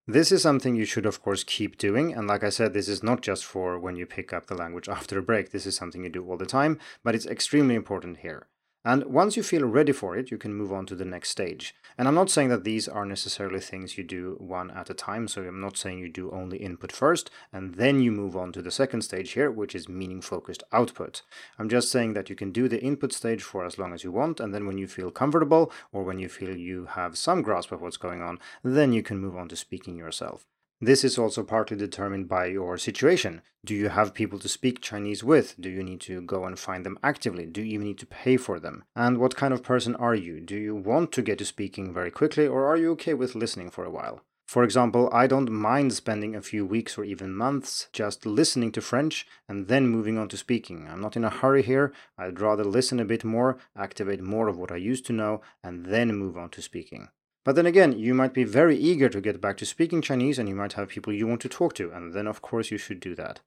This 0.08 0.32
is 0.32 0.43
something 0.43 0.75
you 0.75 0.85
should, 0.85 1.06
of 1.06 1.23
course, 1.23 1.44
keep 1.44 1.79
doing. 1.79 2.12
And 2.12 2.26
like 2.26 2.43
I 2.43 2.50
said, 2.50 2.73
this 2.73 2.88
is 2.88 3.05
not 3.05 3.20
just 3.20 3.44
for 3.44 3.79
when 3.79 3.94
you 3.94 4.05
pick 4.05 4.32
up 4.32 4.47
the 4.47 4.56
language 4.56 4.88
after 4.88 5.17
a 5.19 5.23
break. 5.23 5.53
This 5.53 5.67
is 5.67 5.76
something 5.76 6.03
you 6.03 6.11
do 6.11 6.29
all 6.29 6.37
the 6.37 6.47
time, 6.47 6.81
but 7.05 7.15
it's 7.15 7.26
extremely 7.26 7.76
important 7.76 8.19
here. 8.19 8.49
And 8.84 9.05
once 9.05 9.37
you 9.37 9.44
feel 9.44 9.64
ready 9.64 9.93
for 9.93 10.17
it, 10.17 10.32
you 10.32 10.38
can 10.38 10.55
move 10.55 10.73
on 10.73 10.87
to 10.87 10.96
the 10.96 11.05
next 11.05 11.29
stage. 11.29 11.73
And 11.96 12.08
I'm 12.08 12.17
not 12.17 12.31
saying 12.31 12.49
that 12.49 12.64
these 12.64 12.88
are 12.88 13.06
necessarily 13.06 13.61
things 13.61 13.96
you 13.96 14.02
do 14.02 14.37
one 14.40 14.73
at 14.73 14.90
a 14.90 14.94
time. 14.94 15.29
So 15.29 15.43
I'm 15.43 15.61
not 15.61 15.76
saying 15.76 16.00
you 16.00 16.08
do 16.08 16.32
only 16.32 16.58
input 16.58 16.90
first 16.90 17.31
and 17.52 17.76
then 17.76 18.00
you 18.00 18.11
move 18.11 18.37
on 18.37 18.50
to 18.52 18.62
the 18.62 18.73
second 18.73 19.02
stage 19.02 19.32
here, 19.32 19.52
which 19.52 19.76
is 19.76 19.88
meaning 19.88 20.20
focused 20.20 20.64
output. 20.73 21.23
I'm 21.61 21.69
just 21.69 21.93
saying 21.93 22.14
that 22.14 22.29
you 22.29 22.34
can 22.34 22.50
do 22.50 22.69
the 22.69 22.82
input 22.82 23.12
stage 23.12 23.43
for 23.43 23.64
as 23.64 23.79
long 23.79 23.93
as 23.93 24.02
you 24.02 24.11
want. 24.11 24.40
And 24.40 24.52
then 24.52 24.67
when 24.67 24.79
you 24.79 24.88
feel 24.88 25.12
comfortable 25.12 25.70
or 25.93 26.02
when 26.02 26.19
you 26.19 26.29
feel 26.29 26.56
you 26.56 26.87
have 26.87 27.17
some 27.17 27.43
grasp 27.43 27.70
of 27.70 27.82
what's 27.82 27.96
going 27.96 28.20
on, 28.20 28.40
then 28.64 28.93
you 28.93 29.05
can 29.05 29.19
move 29.19 29.37
on 29.37 29.49
to 29.49 29.56
speaking 29.56 29.96
yourself. 29.96 30.46
This 30.84 31.05
is 31.05 31.17
also 31.17 31.44
partly 31.44 31.76
determined 31.76 32.26
by 32.26 32.46
your 32.46 32.76
situation. 32.76 33.43
Do 33.64 33.73
you 33.73 33.90
have 33.90 34.14
people 34.14 34.40
to 34.40 34.49
speak 34.49 34.81
Chinese 34.81 35.23
with? 35.23 35.55
Do 35.61 35.70
you 35.70 35.84
need 35.84 36.00
to 36.00 36.20
go 36.23 36.44
and 36.44 36.58
find 36.58 36.84
them 36.84 36.99
actively? 37.05 37.46
Do 37.46 37.62
you 37.62 37.75
even 37.75 37.87
need 37.87 38.00
to 38.00 38.06
pay 38.06 38.37
for 38.37 38.58
them? 38.58 38.82
And 38.96 39.19
what 39.19 39.37
kind 39.37 39.55
of 39.55 39.62
person 39.62 39.94
are 39.94 40.17
you? 40.17 40.40
Do 40.40 40.56
you 40.56 40.75
want 40.75 41.12
to 41.12 41.23
get 41.23 41.38
to 41.38 41.44
speaking 41.44 41.94
very 41.94 42.11
quickly 42.11 42.49
or 42.49 42.67
are 42.67 42.76
you 42.76 42.90
okay 42.94 43.14
with 43.14 43.37
listening 43.37 43.70
for 43.70 43.84
a 43.84 43.93
while? 43.93 44.25
For 44.44 44.64
example, 44.64 45.08
I 45.12 45.29
don't 45.29 45.52
mind 45.52 45.93
spending 45.93 46.34
a 46.34 46.43
few 46.43 46.67
weeks 46.67 46.99
or 46.99 47.05
even 47.05 47.32
months 47.32 47.87
just 47.93 48.26
listening 48.26 48.73
to 48.73 48.81
French 48.81 49.25
and 49.49 49.69
then 49.69 49.87
moving 49.87 50.19
on 50.19 50.29
to 50.31 50.37
speaking. 50.37 50.88
I'm 50.90 51.00
not 51.00 51.17
in 51.17 51.23
a 51.23 51.31
hurry 51.31 51.62
here. 51.62 51.93
I'd 52.19 52.40
rather 52.40 52.64
listen 52.64 52.99
a 52.99 53.05
bit 53.05 53.23
more, 53.23 53.56
activate 53.76 54.20
more 54.20 54.49
of 54.49 54.58
what 54.58 54.73
I 54.73 54.76
used 54.79 55.06
to 55.06 55.12
know, 55.12 55.43
and 55.62 55.87
then 55.87 56.17
move 56.17 56.37
on 56.37 56.50
to 56.50 56.61
speaking. 56.61 57.11
But 57.44 57.56
then 57.56 57.67
again, 57.67 57.99
you 57.99 58.15
might 58.15 58.35
be 58.35 58.44
very 58.44 58.77
eager 58.77 59.09
to 59.09 59.21
get 59.21 59.41
back 59.41 59.56
to 59.59 59.67
speaking 59.67 60.00
Chinese 60.00 60.39
and 60.39 60.49
you 60.49 60.55
might 60.55 60.75
have 60.75 60.89
people 60.89 61.13
you 61.13 61.27
want 61.27 61.41
to 61.43 61.49
talk 61.49 61.75
to, 61.75 61.91
and 61.91 62.13
then 62.13 62.27
of 62.27 62.41
course 62.41 62.70
you 62.70 62.79
should 62.79 63.01
do 63.01 63.15
that. 63.17 63.41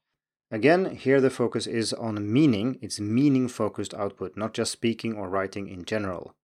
Again, 0.51 0.95
here 0.95 1.19
the 1.21 1.29
focus 1.29 1.65
is 1.65 1.93
on 1.93 2.31
meaning, 2.31 2.77
it's 2.81 2.99
meaning 2.99 3.47
focused 3.47 3.93
output, 3.93 4.37
not 4.37 4.53
just 4.53 4.71
speaking 4.71 5.13
or 5.13 5.29
writing 5.29 5.67
in 5.67 5.85
general. 5.85 6.35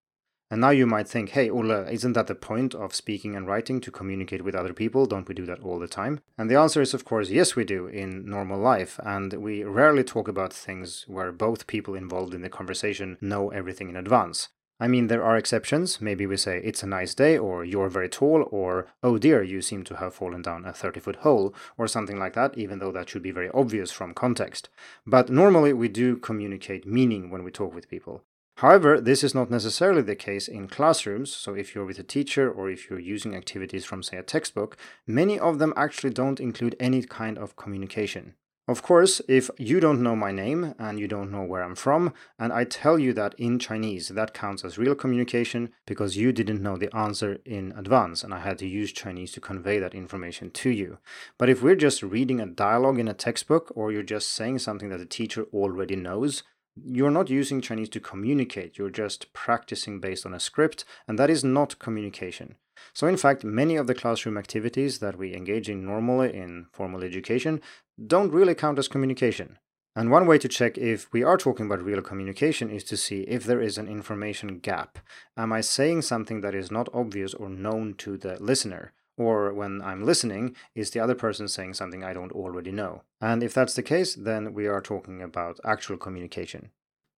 And 0.50 0.60
now 0.60 0.72
you 0.72 0.86
might 0.86 1.08
think, 1.08 1.30
hey, 1.30 1.50
Ola, 1.50 1.90
isn't 1.90 2.12
that 2.12 2.28
the 2.28 2.36
point 2.36 2.76
of 2.76 2.94
speaking 2.94 3.38
and 3.38 3.48
writing 3.48 3.80
to 3.80 3.92
communicate 3.92 4.44
with 4.44 4.54
other 4.54 4.74
people? 4.74 5.06
Don't 5.06 5.28
we 5.28 5.34
do 5.34 5.46
that 5.46 5.62
all 5.62 5.80
the 5.80 5.88
time? 5.88 6.20
And 6.38 6.50
the 6.50 6.58
answer 6.58 6.82
is, 6.82 6.94
of 6.94 7.06
course, 7.06 7.30
yes, 7.30 7.56
we 7.56 7.64
do 7.64 7.88
in 7.88 8.26
normal 8.26 8.60
life. 8.60 9.00
And 9.02 9.32
we 9.34 9.64
rarely 9.64 10.04
talk 10.04 10.28
about 10.28 10.52
things 10.52 11.06
where 11.08 11.32
both 11.32 11.68
people 11.68 11.96
involved 11.96 12.34
in 12.34 12.42
the 12.42 12.50
conversation 12.50 13.18
know 13.22 13.50
everything 13.50 13.88
in 13.88 13.96
advance. 13.96 14.50
I 14.82 14.88
mean, 14.88 15.08
there 15.08 15.24
are 15.24 15.38
exceptions. 15.38 16.02
Maybe 16.02 16.26
we 16.26 16.38
say, 16.38 16.60
it's 16.64 16.82
a 16.82 16.88
nice 16.88 17.14
day, 17.14 17.38
or 17.38 17.64
you're 17.64 17.88
very 17.88 18.10
tall, 18.10 18.48
or 18.50 18.88
oh 19.04 19.20
dear, 19.20 19.44
you 19.44 19.62
seem 19.62 19.84
to 19.84 19.98
have 19.98 20.16
fallen 20.16 20.42
down 20.42 20.66
a 20.66 20.74
30 20.74 21.00
foot 21.00 21.18
hole, 21.18 21.54
or 21.78 21.88
something 21.88 22.18
like 22.18 22.34
that, 22.34 22.58
even 22.58 22.80
though 22.80 22.92
that 22.92 23.08
should 23.08 23.22
be 23.22 23.30
very 23.30 23.52
obvious 23.54 23.92
from 23.92 24.16
context. 24.16 24.70
But 25.06 25.30
normally 25.30 25.72
we 25.72 25.88
do 25.88 26.18
communicate 26.18 26.88
meaning 26.88 27.30
when 27.30 27.44
we 27.44 27.52
talk 27.52 27.76
with 27.76 27.92
people. 27.92 28.24
However, 28.58 29.00
this 29.00 29.24
is 29.24 29.36
not 29.36 29.52
necessarily 29.52 30.02
the 30.02 30.16
case 30.16 30.48
in 30.48 30.68
classrooms, 30.68 31.32
so 31.32 31.54
if 31.54 31.76
you're 31.76 31.86
with 31.86 32.00
a 32.00 32.04
teacher 32.04 32.52
or 32.52 32.72
if 32.72 32.90
you're 32.90 33.00
using 33.00 33.36
activities 33.36 33.86
from, 33.86 34.02
say, 34.02 34.18
a 34.18 34.24
textbook, 34.24 34.78
many 35.06 35.38
of 35.38 35.60
them 35.60 35.74
actually 35.78 36.14
don't 36.14 36.40
include 36.40 36.76
any 36.80 37.04
kind 37.04 37.38
of 37.38 37.56
communication. 37.56 38.34
Of 38.68 38.84
course, 38.84 39.22
if 39.28 39.50
you 39.58 39.80
don't 39.80 40.04
know 40.04 40.16
my 40.16 40.32
name 40.32 40.76
and 40.78 41.00
you 41.00 41.08
don't 41.08 41.32
know 41.32 41.44
where 41.44 41.64
I'm 41.64 41.76
from, 41.76 42.14
and 42.38 42.54
I 42.54 42.64
tell 42.64 43.00
you 43.00 43.12
that 43.14 43.34
in 43.38 43.58
Chinese, 43.58 44.10
that 44.10 44.36
counts 44.36 44.64
as 44.64 44.78
real 44.78 44.94
communication 44.94 45.72
because 45.88 46.16
you 46.16 46.32
didn't 46.32 46.62
know 46.62 46.78
the 46.78 46.96
answer 46.96 47.40
in 47.44 47.74
advance 47.76 48.24
and 48.24 48.34
I 48.34 48.40
had 48.40 48.60
to 48.60 48.68
use 48.68 48.92
Chinese 48.92 49.32
to 49.34 49.42
convey 49.42 49.80
that 49.80 49.96
information 49.96 50.52
to 50.52 50.70
you. 50.70 51.00
But 51.40 51.50
if 51.50 51.64
we're 51.64 51.76
just 51.76 52.04
reading 52.04 52.40
a 52.40 52.46
dialogue 52.46 53.00
in 53.00 53.08
a 53.08 53.16
textbook 53.16 53.72
or 53.76 53.92
you're 53.92 54.04
just 54.04 54.30
saying 54.30 54.60
something 54.60 54.90
that 54.90 55.00
the 55.00 55.06
teacher 55.06 55.46
already 55.52 55.96
knows, 55.96 56.44
you're 56.76 57.12
not 57.12 57.30
using 57.30 57.62
Chinese 57.62 57.90
to 57.90 58.00
communicate, 58.00 58.78
you're 58.78 58.90
just 58.90 59.34
practicing 59.34 60.00
based 60.00 60.26
on 60.26 60.34
a 60.34 60.40
script, 60.40 60.86
and 61.08 61.20
that 61.20 61.30
is 61.30 61.44
not 61.44 61.80
communication. 61.80 62.56
So, 62.94 63.08
in 63.08 63.18
fact, 63.18 63.44
many 63.44 63.76
of 63.76 63.88
the 63.88 63.94
classroom 63.94 64.38
activities 64.38 65.00
that 65.00 65.18
we 65.18 65.36
engage 65.36 65.70
in 65.70 65.86
normally 65.86 66.34
in 66.34 66.68
formal 66.72 67.04
education 67.04 67.62
don't 68.06 68.32
really 68.32 68.56
count 68.56 68.80
as 68.80 68.88
communication. 68.88 69.58
And 69.96 70.10
one 70.10 70.26
way 70.26 70.38
to 70.38 70.48
check 70.48 70.78
if 70.78 71.12
we 71.12 71.22
are 71.22 71.38
talking 71.38 71.66
about 71.66 71.84
real 71.84 72.02
communication 72.02 72.70
is 72.70 72.84
to 72.86 72.96
see 72.96 73.22
if 73.22 73.44
there 73.44 73.62
is 73.62 73.78
an 73.78 73.90
information 73.90 74.60
gap. 74.60 75.00
Am 75.36 75.52
I 75.52 75.60
saying 75.62 76.04
something 76.04 76.40
that 76.42 76.56
is 76.56 76.72
not 76.72 76.88
obvious 76.94 77.34
or 77.34 77.50
known 77.50 77.96
to 77.96 78.18
the 78.18 78.42
listener? 78.42 78.94
Or 79.18 79.54
when 79.54 79.82
I'm 79.82 80.06
listening, 80.06 80.56
is 80.74 80.92
the 80.92 81.02
other 81.02 81.16
person 81.16 81.50
saying 81.50 81.74
something 81.74 82.04
I 82.04 82.14
don't 82.14 82.32
already 82.32 82.72
know? 82.72 83.04
And 83.20 83.44
if 83.44 83.54
that's 83.54 83.74
the 83.74 83.84
case, 83.84 84.16
then 84.16 84.54
we 84.54 84.66
are 84.66 84.82
talking 84.82 85.22
about 85.22 85.60
actual 85.66 85.98
communication. 85.98 86.72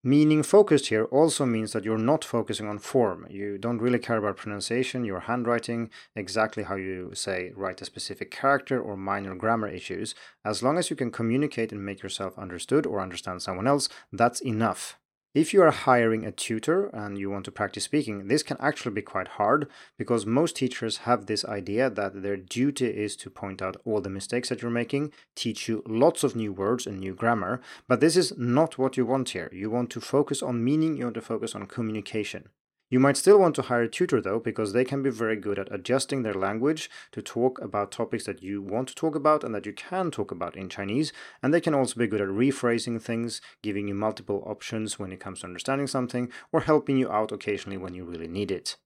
Meaning 0.05 0.43
focused 0.43 0.87
here 0.87 1.05
also 1.05 1.45
means 1.45 1.71
that 1.71 1.85
you're 1.85 1.97
not 1.97 2.25
focusing 2.25 2.67
on 2.67 2.77
form. 2.77 3.25
You 3.29 3.57
don't 3.57 3.81
really 3.81 3.99
care 3.99 4.17
about 4.17 4.35
pronunciation, 4.35 5.05
your 5.05 5.21
handwriting, 5.21 5.89
exactly 6.13 6.63
how 6.63 6.75
you 6.75 7.11
say 7.13 7.53
write 7.55 7.81
a 7.81 7.85
specific 7.85 8.29
character 8.29 8.81
or 8.81 8.97
minor 8.97 9.33
grammar 9.33 9.69
issues. 9.69 10.13
As 10.43 10.61
long 10.61 10.77
as 10.77 10.89
you 10.89 10.97
can 10.97 11.09
communicate 11.09 11.71
and 11.71 11.85
make 11.85 12.03
yourself 12.03 12.37
understood 12.37 12.85
or 12.85 12.99
understand 12.99 13.41
someone 13.41 13.65
else, 13.65 13.87
that's 14.11 14.41
enough. 14.41 14.99
If 15.33 15.51
you 15.51 15.63
are 15.63 15.71
hiring 15.71 16.27
a 16.27 16.31
tutor 16.31 16.91
and 16.93 17.17
you 17.17 17.31
want 17.31 17.45
to 17.45 17.51
practice 17.51 17.85
speaking, 17.85 18.27
this 18.27 18.43
can 18.43 18.55
actually 18.59 18.93
be 18.93 19.01
quite 19.01 19.29
hard 19.29 19.67
because 19.97 20.27
most 20.27 20.55
teachers 20.55 20.97
have 21.09 21.25
this 21.25 21.43
idea 21.43 21.89
that 21.89 22.21
their 22.21 22.37
duty 22.37 22.85
is 22.85 23.15
to 23.15 23.31
point 23.31 23.59
out 23.59 23.77
all 23.83 23.99
the 23.99 24.11
mistakes 24.11 24.49
that 24.49 24.61
you're 24.61 24.69
making, 24.69 25.11
teach 25.33 25.67
you 25.67 25.81
lots 25.87 26.23
of 26.23 26.35
new 26.35 26.53
words 26.53 26.85
and 26.85 26.99
new 26.99 27.15
grammar, 27.15 27.61
but 27.87 27.99
this 27.99 28.15
is 28.15 28.37
not 28.37 28.77
what 28.77 28.95
you 28.95 29.07
want 29.07 29.29
here. 29.29 29.49
You 29.51 29.71
want 29.71 29.89
to 29.91 30.01
focus 30.01 30.43
on 30.43 30.63
meaning, 30.63 30.97
you 30.97 31.05
want 31.05 31.15
to 31.15 31.21
focus 31.21 31.55
on 31.55 31.65
communication. 31.65 32.49
You 32.93 32.99
might 32.99 33.17
still 33.17 33.39
want 33.39 33.55
to 33.55 33.63
hire 33.63 33.81
a 33.81 33.89
tutor 33.89 34.21
though, 34.21 34.37
because 34.37 34.71
they 34.71 34.85
can 34.85 35.01
be 35.01 35.09
very 35.09 35.35
good 35.35 35.57
at 35.57 35.73
adjusting 35.73 36.21
their 36.21 36.35
language 36.35 36.91
to 37.13 37.23
talk 37.23 37.59
about 37.59 37.91
topics 37.91 38.25
that 38.25 38.43
you 38.43 38.61
want 38.61 38.87
to 38.89 38.93
talk 38.93 39.15
about 39.15 39.43
and 39.43 39.55
that 39.55 39.65
you 39.65 39.73
can 39.73 40.11
talk 40.11 40.29
about 40.29 40.55
in 40.55 40.69
Chinese. 40.69 41.11
And 41.41 41.51
they 41.51 41.59
can 41.59 41.73
also 41.73 41.95
be 41.99 42.05
good 42.05 42.21
at 42.21 42.27
rephrasing 42.27 43.01
things, 43.01 43.41
giving 43.63 43.87
you 43.87 43.95
multiple 43.95 44.43
options 44.45 44.99
when 44.99 45.11
it 45.11 45.19
comes 45.19 45.39
to 45.39 45.47
understanding 45.47 45.87
something, 45.87 46.31
or 46.51 46.61
helping 46.61 46.97
you 46.97 47.11
out 47.11 47.31
occasionally 47.31 47.77
when 47.77 47.95
you 47.95 48.05
really 48.05 48.27
need 48.27 48.51
it. 48.51 48.77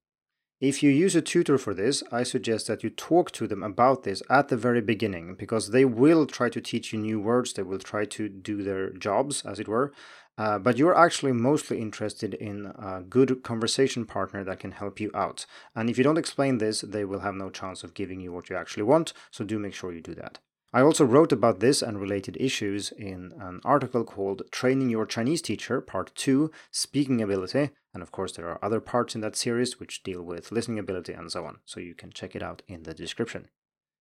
If 0.61 0.81
you 0.81 0.89
use 0.89 1.13
a 1.13 1.21
tutor 1.21 1.57
for 1.57 1.73
this, 1.73 2.01
I 2.09 2.23
suggest 2.23 2.67
that 2.67 2.83
you 2.83 2.89
talk 2.89 3.31
to 3.31 3.45
them 3.45 3.61
about 3.61 4.03
this 4.03 4.23
at 4.29 4.47
the 4.47 4.55
very 4.55 4.81
beginning 4.81 5.35
because 5.35 5.71
they 5.71 5.83
will 5.83 6.25
try 6.25 6.47
to 6.49 6.61
teach 6.61 6.93
you 6.93 6.99
new 6.99 7.19
words, 7.19 7.51
they 7.51 7.61
will 7.61 7.77
try 7.77 8.05
to 8.05 8.29
do 8.29 8.63
their 8.63 8.89
jobs, 8.91 9.43
as 9.45 9.59
it 9.59 9.67
were, 9.67 9.91
uh, 10.37 10.59
but 10.59 10.77
you're 10.77 10.97
actually 10.97 11.31
mostly 11.31 11.79
interested 11.79 12.33
in 12.33 12.67
a 12.77 13.01
good 13.01 13.43
conversation 13.43 14.05
partner 14.05 14.43
that 14.43 14.59
can 14.59 14.71
help 14.71 14.99
you 14.99 15.09
out. 15.13 15.45
And 15.75 15.89
if 15.89 15.97
you 15.97 16.03
don't 16.03 16.17
explain 16.17 16.57
this, 16.57 16.81
they 16.81 17.05
will 17.05 17.19
have 17.21 17.35
no 17.35 17.49
chance 17.49 17.83
of 17.83 17.93
giving 17.93 18.19
you 18.19 18.31
what 18.31 18.49
you 18.49 18.55
actually 18.55 18.83
want, 18.83 19.13
so 19.31 19.43
do 19.43 19.59
make 19.59 19.73
sure 19.73 19.91
you 19.91 20.01
do 20.01 20.15
that. 20.15 20.39
I 20.73 20.81
also 20.81 21.05
wrote 21.05 21.31
about 21.31 21.59
this 21.59 21.81
and 21.81 21.99
related 21.99 22.35
issues 22.39 22.91
in 22.91 23.31
an 23.39 23.61
article 23.63 24.03
called 24.03 24.43
Training 24.51 24.89
Your 24.89 25.05
Chinese 25.05 25.41
Teacher, 25.41 25.79
Part 25.79 26.13
2 26.15 26.51
Speaking 26.71 27.21
Ability. 27.21 27.69
And 27.93 28.03
of 28.03 28.11
course, 28.11 28.33
there 28.33 28.49
are 28.49 28.63
other 28.63 28.81
parts 28.81 29.15
in 29.15 29.21
that 29.21 29.37
series 29.37 29.79
which 29.79 30.03
deal 30.03 30.21
with 30.21 30.51
listening 30.51 30.77
ability 30.77 31.13
and 31.13 31.31
so 31.31 31.45
on, 31.45 31.59
so 31.63 31.79
you 31.79 31.95
can 31.95 32.11
check 32.11 32.35
it 32.35 32.43
out 32.43 32.63
in 32.67 32.83
the 32.83 32.93
description. 32.93 33.47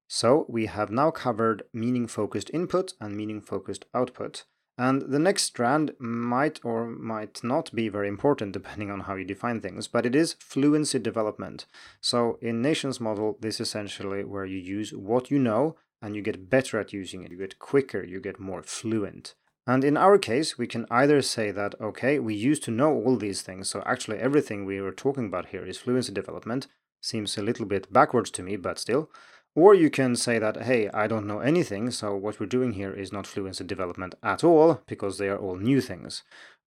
So, 0.08 0.44
we 0.48 0.66
have 0.66 0.90
now 0.90 1.10
covered 1.10 1.62
meaning 1.72 2.06
focused 2.06 2.50
input 2.52 2.94
and 3.00 3.16
meaning 3.16 3.40
focused 3.40 3.86
output. 3.94 4.44
And 4.78 5.02
the 5.02 5.18
next 5.18 5.44
strand 5.44 5.92
might 5.98 6.60
or 6.62 6.86
might 6.86 7.42
not 7.42 7.74
be 7.74 7.88
very 7.88 8.08
important 8.08 8.52
depending 8.52 8.90
on 8.90 9.00
how 9.00 9.14
you 9.14 9.24
define 9.24 9.60
things, 9.60 9.88
but 9.88 10.04
it 10.04 10.14
is 10.14 10.36
fluency 10.38 10.98
development. 10.98 11.64
So 12.00 12.38
in 12.42 12.60
Nation's 12.60 13.00
model, 13.00 13.38
this 13.40 13.54
is 13.54 13.68
essentially 13.68 14.22
where 14.24 14.44
you 14.44 14.58
use 14.58 14.92
what 14.92 15.30
you 15.30 15.38
know 15.38 15.76
and 16.02 16.14
you 16.14 16.20
get 16.20 16.50
better 16.50 16.78
at 16.78 16.92
using 16.92 17.22
it. 17.22 17.30
You 17.30 17.38
get 17.38 17.58
quicker, 17.58 18.04
you 18.04 18.20
get 18.20 18.38
more 18.38 18.62
fluent. 18.62 19.34
And 19.66 19.82
in 19.82 19.96
our 19.96 20.18
case, 20.18 20.58
we 20.58 20.66
can 20.66 20.86
either 20.90 21.22
say 21.22 21.50
that, 21.50 21.74
okay, 21.80 22.18
we 22.18 22.34
used 22.34 22.62
to 22.64 22.70
know 22.70 22.94
all 22.94 23.16
these 23.16 23.42
things, 23.42 23.68
so 23.68 23.82
actually 23.84 24.18
everything 24.18 24.64
we 24.64 24.80
were 24.80 24.92
talking 24.92 25.26
about 25.26 25.46
here 25.46 25.66
is 25.66 25.78
fluency 25.78 26.12
development. 26.12 26.68
Seems 27.00 27.36
a 27.36 27.42
little 27.42 27.66
bit 27.66 27.92
backwards 27.92 28.30
to 28.32 28.42
me, 28.42 28.56
but 28.56 28.78
still. 28.78 29.10
Or 29.56 29.74
you 29.74 29.88
can 29.88 30.16
say 30.16 30.38
that, 30.38 30.64
hey, 30.64 30.90
I 30.90 31.06
don't 31.06 31.26
know 31.26 31.40
anything, 31.40 31.90
so 31.90 32.14
what 32.14 32.38
we're 32.38 32.44
doing 32.44 32.74
here 32.74 32.92
is 32.92 33.10
not 33.10 33.26
fluency 33.26 33.64
development 33.64 34.14
at 34.22 34.44
all, 34.44 34.82
because 34.86 35.16
they 35.16 35.30
are 35.30 35.38
all 35.38 35.56
new 35.56 35.80
things. 35.80 36.22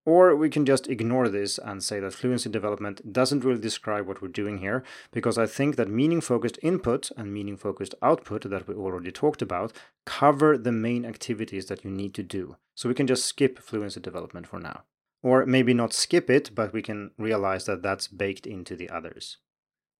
Or 0.08 0.36
we 0.36 0.50
can 0.50 0.66
just 0.66 0.90
ignore 0.90 1.30
this 1.30 1.60
and 1.60 1.84
say 1.84 2.00
that 2.00 2.16
fluency 2.16 2.50
development 2.50 3.14
doesn't 3.14 3.44
really 3.44 3.62
describe 3.62 4.08
what 4.08 4.24
we're 4.24 4.30
doing 4.30 4.58
here, 4.58 4.84
because 5.12 5.38
I 5.38 5.46
think 5.46 5.76
that 5.76 5.88
meaning 5.88 6.20
focused 6.20 6.58
input 6.64 7.12
and 7.16 7.32
meaning 7.32 7.58
focused 7.58 7.94
output 8.02 8.50
that 8.50 8.68
we 8.68 8.74
already 8.74 9.12
talked 9.12 9.44
about 9.44 9.72
cover 10.08 10.58
the 10.58 10.72
main 10.72 11.06
activities 11.06 11.68
that 11.68 11.86
you 11.86 11.92
need 11.92 12.16
to 12.16 12.24
do. 12.24 12.56
So 12.74 12.90
we 12.90 12.96
can 12.96 13.06
just 13.06 13.26
skip 13.26 13.60
fluency 13.60 14.00
development 14.00 14.48
for 14.48 14.60
now. 14.60 14.82
Or 15.22 15.46
maybe 15.46 15.76
not 15.76 15.94
skip 15.94 16.28
it, 16.28 16.56
but 16.56 16.74
we 16.74 16.82
can 16.82 17.12
realize 17.20 17.66
that 17.66 17.84
that's 17.84 18.08
baked 18.08 18.48
into 18.48 18.76
the 18.76 18.90
others. 18.90 19.38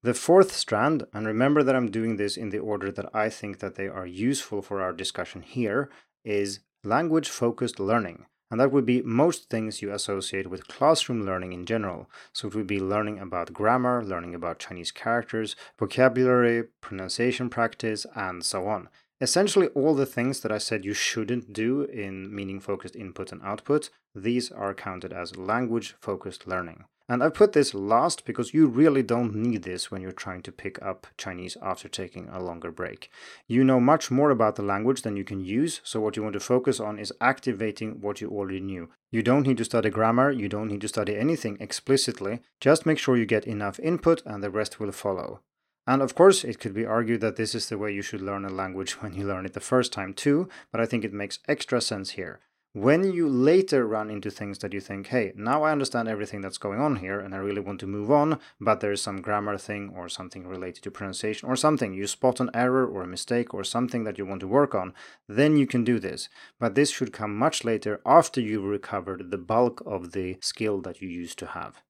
The 0.02 0.14
fourth 0.14 0.54
strand, 0.54 1.04
and 1.14 1.28
remember 1.28 1.62
that 1.62 1.76
I'm 1.76 1.92
doing 1.92 2.16
this 2.16 2.38
in 2.38 2.52
the 2.52 2.60
order 2.60 2.90
that 2.90 3.14
I 3.14 3.28
think 3.28 3.60
that 3.60 3.76
they 3.76 3.90
are 3.90 4.06
useful 4.06 4.62
for 4.62 4.82
our 4.82 4.94
discussion 4.94 5.42
here, 5.42 5.90
is 6.24 6.62
language 6.86 7.28
focused 7.28 7.82
learning. 7.82 8.26
And 8.50 8.62
that 8.62 8.72
would 8.72 8.86
be 8.86 9.02
most 9.02 9.50
things 9.50 9.82
you 9.82 9.92
associate 9.92 10.50
with 10.50 10.70
classroom 10.70 11.26
learning 11.26 11.52
in 11.52 11.66
general. 11.66 12.10
So 12.32 12.48
it 12.48 12.56
would 12.56 12.66
be 12.66 12.80
learning 12.80 13.20
about 13.20 13.52
grammar, 13.52 14.02
learning 14.02 14.34
about 14.34 14.60
Chinese 14.60 14.92
characters, 14.92 15.58
vocabulary, 15.78 16.64
pronunciation 16.80 17.50
practice, 17.50 18.06
and 18.16 18.44
so 18.44 18.68
on. 18.68 18.88
Essentially, 19.20 19.68
all 19.76 19.96
the 19.96 20.06
things 20.06 20.40
that 20.40 20.52
I 20.52 20.60
said 20.60 20.86
you 20.86 20.94
shouldn't 20.94 21.52
do 21.52 21.82
in 21.82 22.34
meaning 22.34 22.62
focused 22.62 22.96
input 22.96 23.34
and 23.34 23.42
output, 23.44 23.90
these 24.16 24.50
are 24.50 24.74
counted 24.74 25.12
as 25.12 25.36
language 25.36 25.96
focused 26.00 26.48
learning. 26.48 26.86
And 27.12 27.24
I 27.24 27.30
put 27.30 27.54
this 27.54 27.74
last 27.74 28.24
because 28.24 28.54
you 28.54 28.68
really 28.68 29.02
don't 29.02 29.34
need 29.34 29.64
this 29.64 29.90
when 29.90 30.00
you're 30.00 30.12
trying 30.12 30.44
to 30.44 30.52
pick 30.52 30.80
up 30.80 31.08
Chinese 31.18 31.58
after 31.60 31.90
taking 31.90 32.30
a 32.30 32.40
longer 32.40 32.72
break. 32.72 33.10
You 33.48 33.64
know 33.64 33.80
much 33.80 34.12
more 34.12 34.30
about 34.30 34.58
the 34.58 34.62
language 34.62 35.02
than 35.02 35.18
you 35.18 35.24
can 35.24 35.40
use, 35.40 35.82
so 35.84 36.00
what 36.00 36.16
you 36.16 36.22
want 36.22 36.34
to 36.34 36.40
focus 36.40 36.80
on 36.80 37.00
is 37.00 37.12
activating 37.20 38.00
what 38.00 38.22
you 38.22 38.30
already 38.30 38.60
knew. 38.60 38.92
You 39.10 39.24
don't 39.24 39.48
need 39.48 39.58
to 39.58 39.66
study 39.66 39.90
grammar, 39.90 40.30
you 40.30 40.48
don't 40.48 40.68
need 40.68 40.82
to 40.82 40.88
study 40.88 41.18
anything 41.18 41.58
explicitly, 41.60 42.42
just 42.62 42.86
make 42.86 43.00
sure 43.00 43.18
you 43.18 43.26
get 43.26 43.48
enough 43.48 43.80
input 43.80 44.22
and 44.24 44.44
the 44.44 44.52
rest 44.52 44.80
will 44.80 44.92
follow. 44.92 45.40
And 45.88 46.04
of 46.04 46.14
course, 46.14 46.44
it 46.44 46.60
could 46.60 46.76
be 46.76 46.86
argued 46.86 47.22
that 47.22 47.38
this 47.38 47.56
is 47.56 47.70
the 47.70 47.80
way 47.80 47.92
you 47.92 48.04
should 48.04 48.22
learn 48.22 48.46
a 48.46 48.50
language 48.50 48.92
when 49.02 49.16
you 49.16 49.26
learn 49.26 49.48
it 49.48 49.54
the 49.54 49.60
first 49.60 49.92
time 49.92 50.14
too, 50.14 50.48
but 50.72 50.80
I 50.80 50.86
think 50.86 51.04
it 51.04 51.12
makes 51.12 51.40
extra 51.48 51.82
sense 51.82 52.12
here. 52.12 52.42
When 52.74 53.12
you 53.14 53.28
later 53.28 53.88
run 53.88 54.12
into 54.12 54.30
things 54.30 54.60
that 54.60 54.74
you 54.74 54.80
think, 54.80 55.08
hey, 55.08 55.34
now 55.36 55.64
I 55.64 55.72
understand 55.72 56.08
everything 56.08 56.42
that's 56.42 56.60
going 56.60 56.80
on 56.80 56.98
here 56.98 57.20
and 57.20 57.34
I 57.34 57.40
really 57.40 57.62
want 57.62 57.80
to 57.80 57.88
move 57.88 58.12
on, 58.12 58.40
but 58.62 58.80
there's 58.80 59.02
some 59.02 59.22
grammar 59.22 59.58
thing 59.58 59.92
or 59.96 60.08
something 60.08 60.46
related 60.46 60.84
to 60.84 60.92
pronunciation 60.92 61.50
or 61.50 61.56
something, 61.56 61.96
you 61.96 62.06
spot 62.06 62.40
an 62.40 62.52
error 62.54 62.86
or 62.86 63.02
a 63.02 63.08
mistake 63.08 63.56
or 63.56 63.64
something 63.64 64.04
that 64.04 64.20
you 64.20 64.26
want 64.28 64.42
to 64.42 64.48
work 64.48 64.76
on, 64.76 64.94
then 65.28 65.58
you 65.58 65.66
can 65.66 65.84
do 65.84 66.00
this. 66.00 66.30
But 66.60 66.76
this 66.76 66.92
should 66.92 67.12
come 67.12 67.36
much 67.36 67.66
later 67.66 68.02
after 68.06 68.40
you've 68.40 68.64
recovered 68.64 69.32
the 69.32 69.40
bulk 69.40 69.82
of 69.84 70.12
the 70.12 70.38
skill 70.40 70.80
that 70.82 71.02
you 71.02 71.10
used 71.10 71.40
to 71.40 71.48
have. 71.48 71.82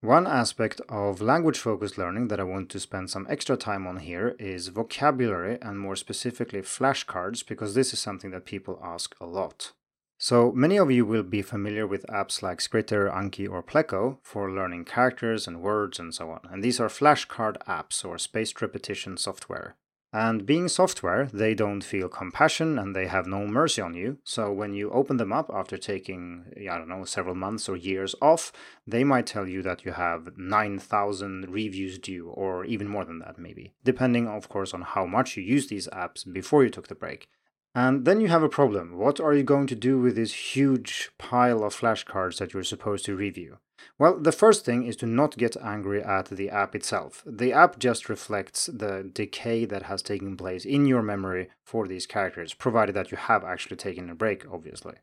One 0.00 0.26
aspect 0.26 0.80
of 0.88 1.20
language 1.20 1.58
focused 1.58 1.96
learning 1.96 2.26
that 2.26 2.40
I 2.40 2.44
want 2.44 2.70
to 2.70 2.80
spend 2.80 3.08
some 3.08 3.28
extra 3.30 3.56
time 3.56 3.86
on 3.86 3.98
here 3.98 4.34
is 4.40 4.66
vocabulary 4.66 5.58
and 5.62 5.78
more 5.78 5.94
specifically 5.94 6.62
flashcards 6.62 7.46
because 7.46 7.76
this 7.76 7.92
is 7.92 8.00
something 8.00 8.32
that 8.32 8.46
people 8.46 8.80
ask 8.82 9.14
a 9.20 9.26
lot. 9.26 9.74
So 10.20 10.50
many 10.50 10.76
of 10.76 10.90
you 10.90 11.06
will 11.06 11.22
be 11.22 11.42
familiar 11.42 11.86
with 11.86 12.04
apps 12.08 12.42
like 12.42 12.58
Skritter, 12.58 13.08
Anki, 13.08 13.48
or 13.48 13.62
Pleco 13.62 14.18
for 14.24 14.50
learning 14.50 14.84
characters 14.84 15.46
and 15.46 15.62
words 15.62 16.00
and 16.00 16.12
so 16.12 16.30
on. 16.30 16.40
And 16.50 16.62
these 16.62 16.80
are 16.80 16.88
flashcard 16.88 17.56
apps 17.68 18.04
or 18.04 18.18
spaced 18.18 18.60
repetition 18.60 19.16
software. 19.16 19.76
And 20.12 20.44
being 20.44 20.66
software, 20.66 21.26
they 21.26 21.54
don't 21.54 21.84
feel 21.84 22.08
compassion 22.08 22.80
and 22.80 22.96
they 22.96 23.06
have 23.06 23.28
no 23.28 23.46
mercy 23.46 23.80
on 23.80 23.94
you. 23.94 24.18
So 24.24 24.50
when 24.50 24.74
you 24.74 24.90
open 24.90 25.18
them 25.18 25.32
up 25.32 25.52
after 25.54 25.76
taking, 25.76 26.46
I 26.68 26.76
don't 26.76 26.88
know, 26.88 27.04
several 27.04 27.36
months 27.36 27.68
or 27.68 27.76
years 27.76 28.16
off, 28.20 28.50
they 28.88 29.04
might 29.04 29.26
tell 29.26 29.46
you 29.46 29.62
that 29.62 29.84
you 29.84 29.92
have 29.92 30.36
9,000 30.36 31.48
reviews 31.48 31.96
due, 31.96 32.28
or 32.30 32.64
even 32.64 32.88
more 32.88 33.04
than 33.04 33.20
that, 33.20 33.38
maybe, 33.38 33.74
depending, 33.84 34.26
of 34.26 34.48
course, 34.48 34.74
on 34.74 34.82
how 34.82 35.06
much 35.06 35.36
you 35.36 35.44
use 35.44 35.68
these 35.68 35.86
apps 35.88 36.24
before 36.32 36.64
you 36.64 36.70
took 36.70 36.88
the 36.88 36.96
break. 36.96 37.28
And 37.74 38.04
then 38.04 38.20
you 38.20 38.28
have 38.28 38.42
a 38.42 38.48
problem. 38.48 38.96
What 38.96 39.20
are 39.20 39.34
you 39.34 39.42
going 39.42 39.66
to 39.68 39.74
do 39.74 39.98
with 40.00 40.16
this 40.16 40.56
huge 40.56 41.10
pile 41.18 41.62
of 41.62 41.78
flashcards 41.78 42.38
that 42.38 42.52
you're 42.52 42.64
supposed 42.64 43.04
to 43.04 43.16
review? 43.16 43.58
Well, 43.98 44.18
the 44.18 44.32
first 44.32 44.64
thing 44.64 44.84
is 44.84 44.96
to 44.96 45.06
not 45.06 45.36
get 45.36 45.56
angry 45.56 46.02
at 46.02 46.26
the 46.26 46.50
app 46.50 46.74
itself. 46.74 47.22
The 47.26 47.52
app 47.52 47.78
just 47.78 48.08
reflects 48.08 48.66
the 48.66 49.08
decay 49.12 49.64
that 49.66 49.84
has 49.84 50.02
taken 50.02 50.36
place 50.36 50.64
in 50.64 50.86
your 50.86 51.02
memory 51.02 51.50
for 51.64 51.86
these 51.86 52.06
characters, 52.06 52.54
provided 52.54 52.94
that 52.94 53.10
you 53.10 53.16
have 53.16 53.44
actually 53.44 53.76
taken 53.76 54.10
a 54.10 54.14
break, 54.14 54.44
obviously. 54.50 54.94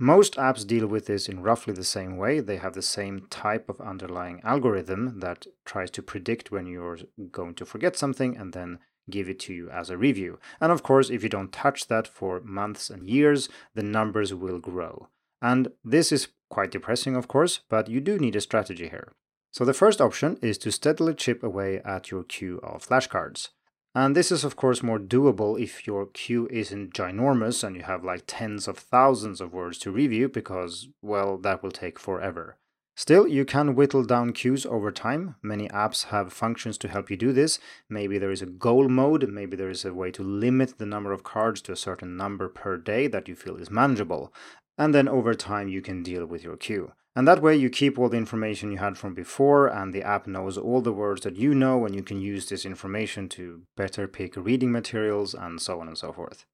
Most 0.00 0.36
apps 0.36 0.64
deal 0.64 0.86
with 0.86 1.06
this 1.06 1.28
in 1.28 1.42
roughly 1.42 1.74
the 1.74 1.82
same 1.82 2.16
way. 2.16 2.38
They 2.38 2.58
have 2.58 2.74
the 2.74 2.82
same 2.82 3.26
type 3.30 3.68
of 3.68 3.80
underlying 3.80 4.40
algorithm 4.44 5.18
that 5.18 5.46
tries 5.64 5.90
to 5.92 6.02
predict 6.02 6.52
when 6.52 6.66
you're 6.66 6.98
going 7.32 7.54
to 7.54 7.66
forget 7.66 7.96
something 7.96 8.36
and 8.36 8.52
then 8.52 8.78
give 9.10 9.28
it 9.28 9.38
to 9.40 9.54
you 9.54 9.70
as 9.70 9.90
a 9.90 9.96
review. 9.96 10.38
And 10.60 10.72
of 10.72 10.82
course, 10.82 11.10
if 11.10 11.22
you 11.22 11.28
don't 11.28 11.52
touch 11.52 11.88
that 11.88 12.06
for 12.06 12.40
months 12.40 12.90
and 12.90 13.08
years, 13.08 13.48
the 13.74 13.82
numbers 13.82 14.34
will 14.34 14.58
grow. 14.58 15.08
And 15.40 15.68
this 15.84 16.12
is 16.12 16.28
quite 16.50 16.70
depressing, 16.70 17.14
of 17.14 17.28
course, 17.28 17.60
but 17.68 17.88
you 17.88 18.00
do 18.00 18.18
need 18.18 18.36
a 18.36 18.40
strategy 18.40 18.88
here. 18.88 19.12
So 19.52 19.64
the 19.64 19.74
first 19.74 20.00
option 20.00 20.38
is 20.42 20.58
to 20.58 20.70
steadily 20.70 21.14
chip 21.14 21.42
away 21.42 21.80
at 21.84 22.10
your 22.10 22.22
queue 22.22 22.60
of 22.62 22.86
flashcards. 22.86 23.48
And 23.94 24.14
this 24.14 24.30
is, 24.30 24.44
of 24.44 24.54
course, 24.54 24.82
more 24.82 24.98
doable 24.98 25.60
if 25.60 25.86
your 25.86 26.06
queue 26.06 26.46
isn't 26.50 26.92
ginormous 26.92 27.64
and 27.64 27.74
you 27.74 27.82
have 27.82 28.04
like 28.04 28.24
tens 28.26 28.68
of 28.68 28.78
thousands 28.78 29.40
of 29.40 29.52
words 29.52 29.78
to 29.78 29.90
review, 29.90 30.28
because, 30.28 30.88
well, 31.02 31.38
that 31.38 31.62
will 31.62 31.70
take 31.70 31.98
forever. 31.98 32.58
Still, 32.98 33.28
you 33.28 33.44
can 33.44 33.76
whittle 33.76 34.02
down 34.02 34.32
queues 34.32 34.66
over 34.66 34.90
time. 34.90 35.36
Many 35.40 35.68
apps 35.68 36.06
have 36.06 36.32
functions 36.32 36.76
to 36.78 36.88
help 36.88 37.12
you 37.12 37.16
do 37.16 37.32
this. 37.32 37.60
Maybe 37.88 38.18
there 38.18 38.32
is 38.32 38.42
a 38.42 38.46
goal 38.46 38.88
mode, 38.88 39.28
maybe 39.28 39.56
there 39.56 39.70
is 39.70 39.84
a 39.84 39.94
way 39.94 40.10
to 40.10 40.24
limit 40.24 40.78
the 40.78 40.84
number 40.84 41.12
of 41.12 41.22
cards 41.22 41.62
to 41.62 41.72
a 41.72 41.76
certain 41.76 42.16
number 42.16 42.48
per 42.48 42.76
day 42.76 43.06
that 43.06 43.28
you 43.28 43.36
feel 43.36 43.54
is 43.54 43.70
manageable. 43.70 44.34
And 44.76 44.92
then 44.92 45.06
over 45.06 45.32
time, 45.34 45.68
you 45.68 45.80
can 45.80 46.02
deal 46.02 46.26
with 46.26 46.42
your 46.42 46.56
queue. 46.56 46.90
And 47.14 47.28
that 47.28 47.40
way, 47.40 47.54
you 47.54 47.70
keep 47.70 48.00
all 48.00 48.08
the 48.08 48.16
information 48.16 48.72
you 48.72 48.78
had 48.78 48.98
from 48.98 49.14
before, 49.14 49.68
and 49.68 49.94
the 49.94 50.02
app 50.02 50.26
knows 50.26 50.58
all 50.58 50.80
the 50.80 50.92
words 50.92 51.20
that 51.20 51.36
you 51.36 51.54
know, 51.54 51.86
and 51.86 51.94
you 51.94 52.02
can 52.02 52.20
use 52.20 52.48
this 52.48 52.66
information 52.66 53.28
to 53.28 53.62
better 53.76 54.08
pick 54.08 54.34
reading 54.36 54.72
materials 54.72 55.34
and 55.34 55.62
so 55.62 55.80
on 55.80 55.86
and 55.86 55.96
so 55.96 56.12
forth. 56.12 56.46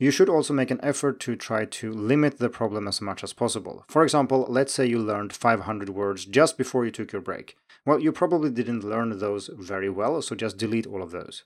You 0.00 0.12
should 0.12 0.28
also 0.28 0.54
make 0.54 0.70
an 0.70 0.78
effort 0.80 1.18
to 1.20 1.34
try 1.34 1.64
to 1.64 1.92
limit 1.92 2.38
the 2.38 2.48
problem 2.48 2.86
as 2.86 3.00
much 3.00 3.24
as 3.24 3.32
possible. 3.32 3.84
For 3.88 4.04
example, 4.04 4.46
let's 4.48 4.72
say 4.72 4.86
you 4.86 5.00
learned 5.00 5.32
500 5.32 5.88
words 5.88 6.24
just 6.24 6.56
before 6.56 6.84
you 6.84 6.92
took 6.92 7.12
your 7.12 7.20
break. 7.20 7.56
Well, 7.84 7.98
you 7.98 8.12
probably 8.12 8.50
didn't 8.50 8.84
learn 8.84 9.18
those 9.18 9.50
very 9.52 9.90
well, 9.90 10.22
so 10.22 10.36
just 10.36 10.56
delete 10.56 10.86
all 10.86 11.02
of 11.02 11.10
those. 11.10 11.42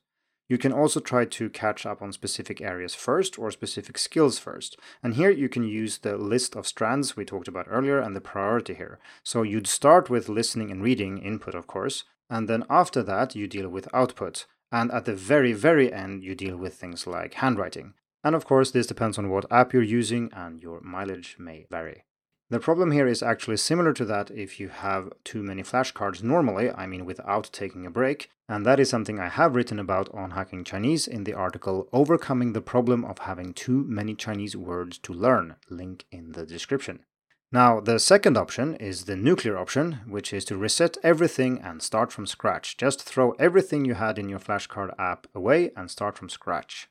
You 0.50 0.58
can 0.58 0.72
also 0.72 1.00
try 1.00 1.24
to 1.24 1.48
catch 1.48 1.86
up 1.86 2.02
on 2.02 2.12
specific 2.12 2.60
areas 2.60 2.94
first 2.94 3.38
or 3.38 3.50
specific 3.50 3.96
skills 3.96 4.38
first. 4.38 4.78
And 5.02 5.14
here 5.14 5.30
you 5.30 5.48
can 5.48 5.64
use 5.64 5.96
the 5.96 6.18
list 6.18 6.54
of 6.54 6.66
strands 6.66 7.16
we 7.16 7.24
talked 7.24 7.48
about 7.48 7.68
earlier 7.70 8.00
and 8.00 8.14
the 8.14 8.20
priority 8.20 8.74
here. 8.74 8.98
So 9.22 9.42
you'd 9.42 9.66
start 9.66 10.10
with 10.10 10.28
listening 10.28 10.70
and 10.70 10.82
reading 10.82 11.16
input, 11.16 11.54
of 11.54 11.66
course, 11.66 12.04
and 12.28 12.50
then 12.50 12.64
after 12.68 13.02
that 13.02 13.34
you 13.34 13.46
deal 13.46 13.70
with 13.70 13.88
output. 13.94 14.44
And 14.70 14.90
at 14.90 15.06
the 15.06 15.14
very, 15.14 15.54
very 15.54 15.90
end, 15.90 16.22
you 16.22 16.34
deal 16.34 16.58
with 16.58 16.74
things 16.74 17.06
like 17.06 17.34
handwriting. 17.34 17.94
And 18.24 18.34
of 18.34 18.44
course, 18.44 18.70
this 18.70 18.86
depends 18.86 19.18
on 19.18 19.30
what 19.30 19.50
app 19.50 19.72
you're 19.72 19.82
using 19.82 20.30
and 20.32 20.60
your 20.60 20.80
mileage 20.80 21.36
may 21.38 21.66
vary. 21.70 22.04
The 22.50 22.60
problem 22.60 22.90
here 22.90 23.06
is 23.06 23.22
actually 23.22 23.56
similar 23.56 23.94
to 23.94 24.04
that 24.04 24.30
if 24.30 24.60
you 24.60 24.68
have 24.68 25.10
too 25.24 25.42
many 25.42 25.62
flashcards 25.62 26.22
normally, 26.22 26.70
I 26.70 26.86
mean 26.86 27.06
without 27.06 27.48
taking 27.50 27.86
a 27.86 27.90
break, 27.90 28.28
and 28.46 28.66
that 28.66 28.78
is 28.78 28.90
something 28.90 29.18
I 29.18 29.28
have 29.28 29.54
written 29.54 29.78
about 29.78 30.12
on 30.12 30.32
Hacking 30.32 30.62
Chinese 30.64 31.08
in 31.08 31.24
the 31.24 31.32
article 31.32 31.88
Overcoming 31.94 32.52
the 32.52 32.60
Problem 32.60 33.06
of 33.06 33.20
Having 33.20 33.54
Too 33.54 33.84
Many 33.88 34.14
Chinese 34.14 34.54
Words 34.54 34.98
to 34.98 35.14
Learn, 35.14 35.56
link 35.70 36.04
in 36.12 36.32
the 36.32 36.44
description. 36.44 37.00
Now, 37.50 37.80
the 37.80 37.98
second 37.98 38.36
option 38.36 38.76
is 38.76 39.06
the 39.06 39.16
nuclear 39.16 39.56
option, 39.56 40.00
which 40.06 40.34
is 40.34 40.44
to 40.46 40.56
reset 40.58 40.98
everything 41.02 41.58
and 41.58 41.82
start 41.82 42.12
from 42.12 42.26
scratch. 42.26 42.76
Just 42.76 43.02
throw 43.02 43.30
everything 43.32 43.86
you 43.86 43.94
had 43.94 44.18
in 44.18 44.28
your 44.28 44.38
flashcard 44.38 44.90
app 44.98 45.26
away 45.34 45.70
and 45.74 45.90
start 45.90 46.18
from 46.18 46.28
scratch. 46.28 46.88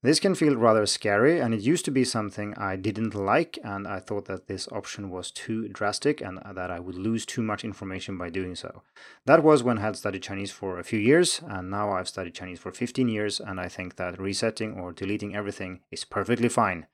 This 0.00 0.20
can 0.20 0.36
feel 0.36 0.54
rather 0.54 0.86
scary, 0.86 1.40
and 1.40 1.52
it 1.52 1.60
used 1.60 1.84
to 1.86 1.90
be 1.90 2.04
something 2.04 2.54
I 2.56 2.76
didn't 2.76 3.16
like, 3.16 3.58
and 3.64 3.88
I 3.88 3.98
thought 3.98 4.26
that 4.26 4.46
this 4.46 4.68
option 4.70 5.10
was 5.10 5.32
too 5.32 5.66
drastic 5.70 6.20
and 6.20 6.38
that 6.54 6.70
I 6.70 6.78
would 6.78 6.94
lose 6.94 7.26
too 7.26 7.42
much 7.42 7.64
information 7.64 8.16
by 8.16 8.30
doing 8.30 8.54
so. 8.54 8.84
That 9.26 9.42
was 9.42 9.64
when 9.64 9.78
I 9.78 9.80
had 9.80 9.96
studied 9.96 10.22
Chinese 10.22 10.52
for 10.52 10.78
a 10.78 10.84
few 10.84 11.00
years, 11.00 11.40
and 11.44 11.68
now 11.68 11.90
I've 11.90 12.08
studied 12.08 12.34
Chinese 12.34 12.60
for 12.60 12.70
15 12.70 13.08
years, 13.08 13.40
and 13.40 13.58
I 13.58 13.66
think 13.66 13.96
that 13.96 14.20
resetting 14.20 14.74
or 14.74 14.92
deleting 14.92 15.34
everything 15.34 15.80
is 15.90 16.04
perfectly 16.04 16.48
fine. 16.48 16.86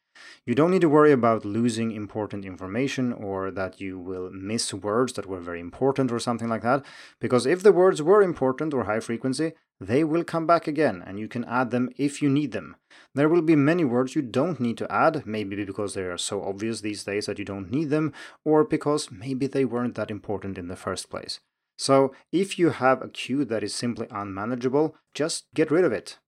You 0.47 0.55
don't 0.55 0.71
need 0.71 0.81
to 0.83 0.89
worry 0.89 1.13
about 1.13 1.45
losing 1.45 1.91
important 1.91 2.45
information 2.45 3.13
or 3.13 3.51
that 3.51 3.81
you 3.81 3.99
will 3.99 4.31
miss 4.31 4.73
words 4.73 5.13
that 5.15 5.27
were 5.27 5.41
very 5.41 5.61
important 5.61 6.11
or 6.11 6.19
something 6.19 6.49
like 6.49 6.63
that, 6.63 6.87
because 7.21 7.45
if 7.45 7.63
the 7.63 7.73
words 7.73 8.01
were 8.01 8.23
important 8.23 8.73
or 8.73 8.85
high 8.85 9.01
frequency, 9.01 9.53
they 9.81 10.05
will 10.05 10.25
come 10.25 10.47
back 10.47 10.67
again 10.67 11.03
and 11.05 11.19
you 11.19 11.29
can 11.29 11.45
add 11.45 11.71
them 11.71 11.91
if 11.97 12.23
you 12.23 12.31
need 12.31 12.53
them. 12.53 12.77
There 13.15 13.29
will 13.29 13.43
be 13.43 13.57
many 13.57 13.85
words 13.85 14.15
you 14.15 14.23
don't 14.23 14.61
need 14.61 14.79
to 14.79 14.93
add, 14.93 15.27
maybe 15.27 15.65
because 15.65 15.95
they 15.95 16.03
are 16.03 16.19
so 16.19 16.43
obvious 16.43 16.81
these 16.81 17.05
days 17.05 17.27
that 17.27 17.39
you 17.39 17.45
don't 17.45 17.71
need 17.71 17.91
them, 17.91 18.13
or 18.45 18.65
because 18.65 19.11
maybe 19.11 19.47
they 19.47 19.65
weren't 19.65 19.95
that 19.97 20.11
important 20.11 20.59
in 20.59 20.69
the 20.69 20.77
first 20.77 21.11
place. 21.11 21.41
So, 21.77 22.15
if 22.31 22.59
you 22.59 22.71
have 22.71 23.03
a 23.03 23.09
queue 23.09 23.45
that 23.47 23.65
is 23.65 23.75
simply 23.75 24.07
unmanageable, 24.11 24.95
just 25.13 25.47
get 25.55 25.73
rid 25.73 25.85
of 25.85 25.93
it. 25.93 26.19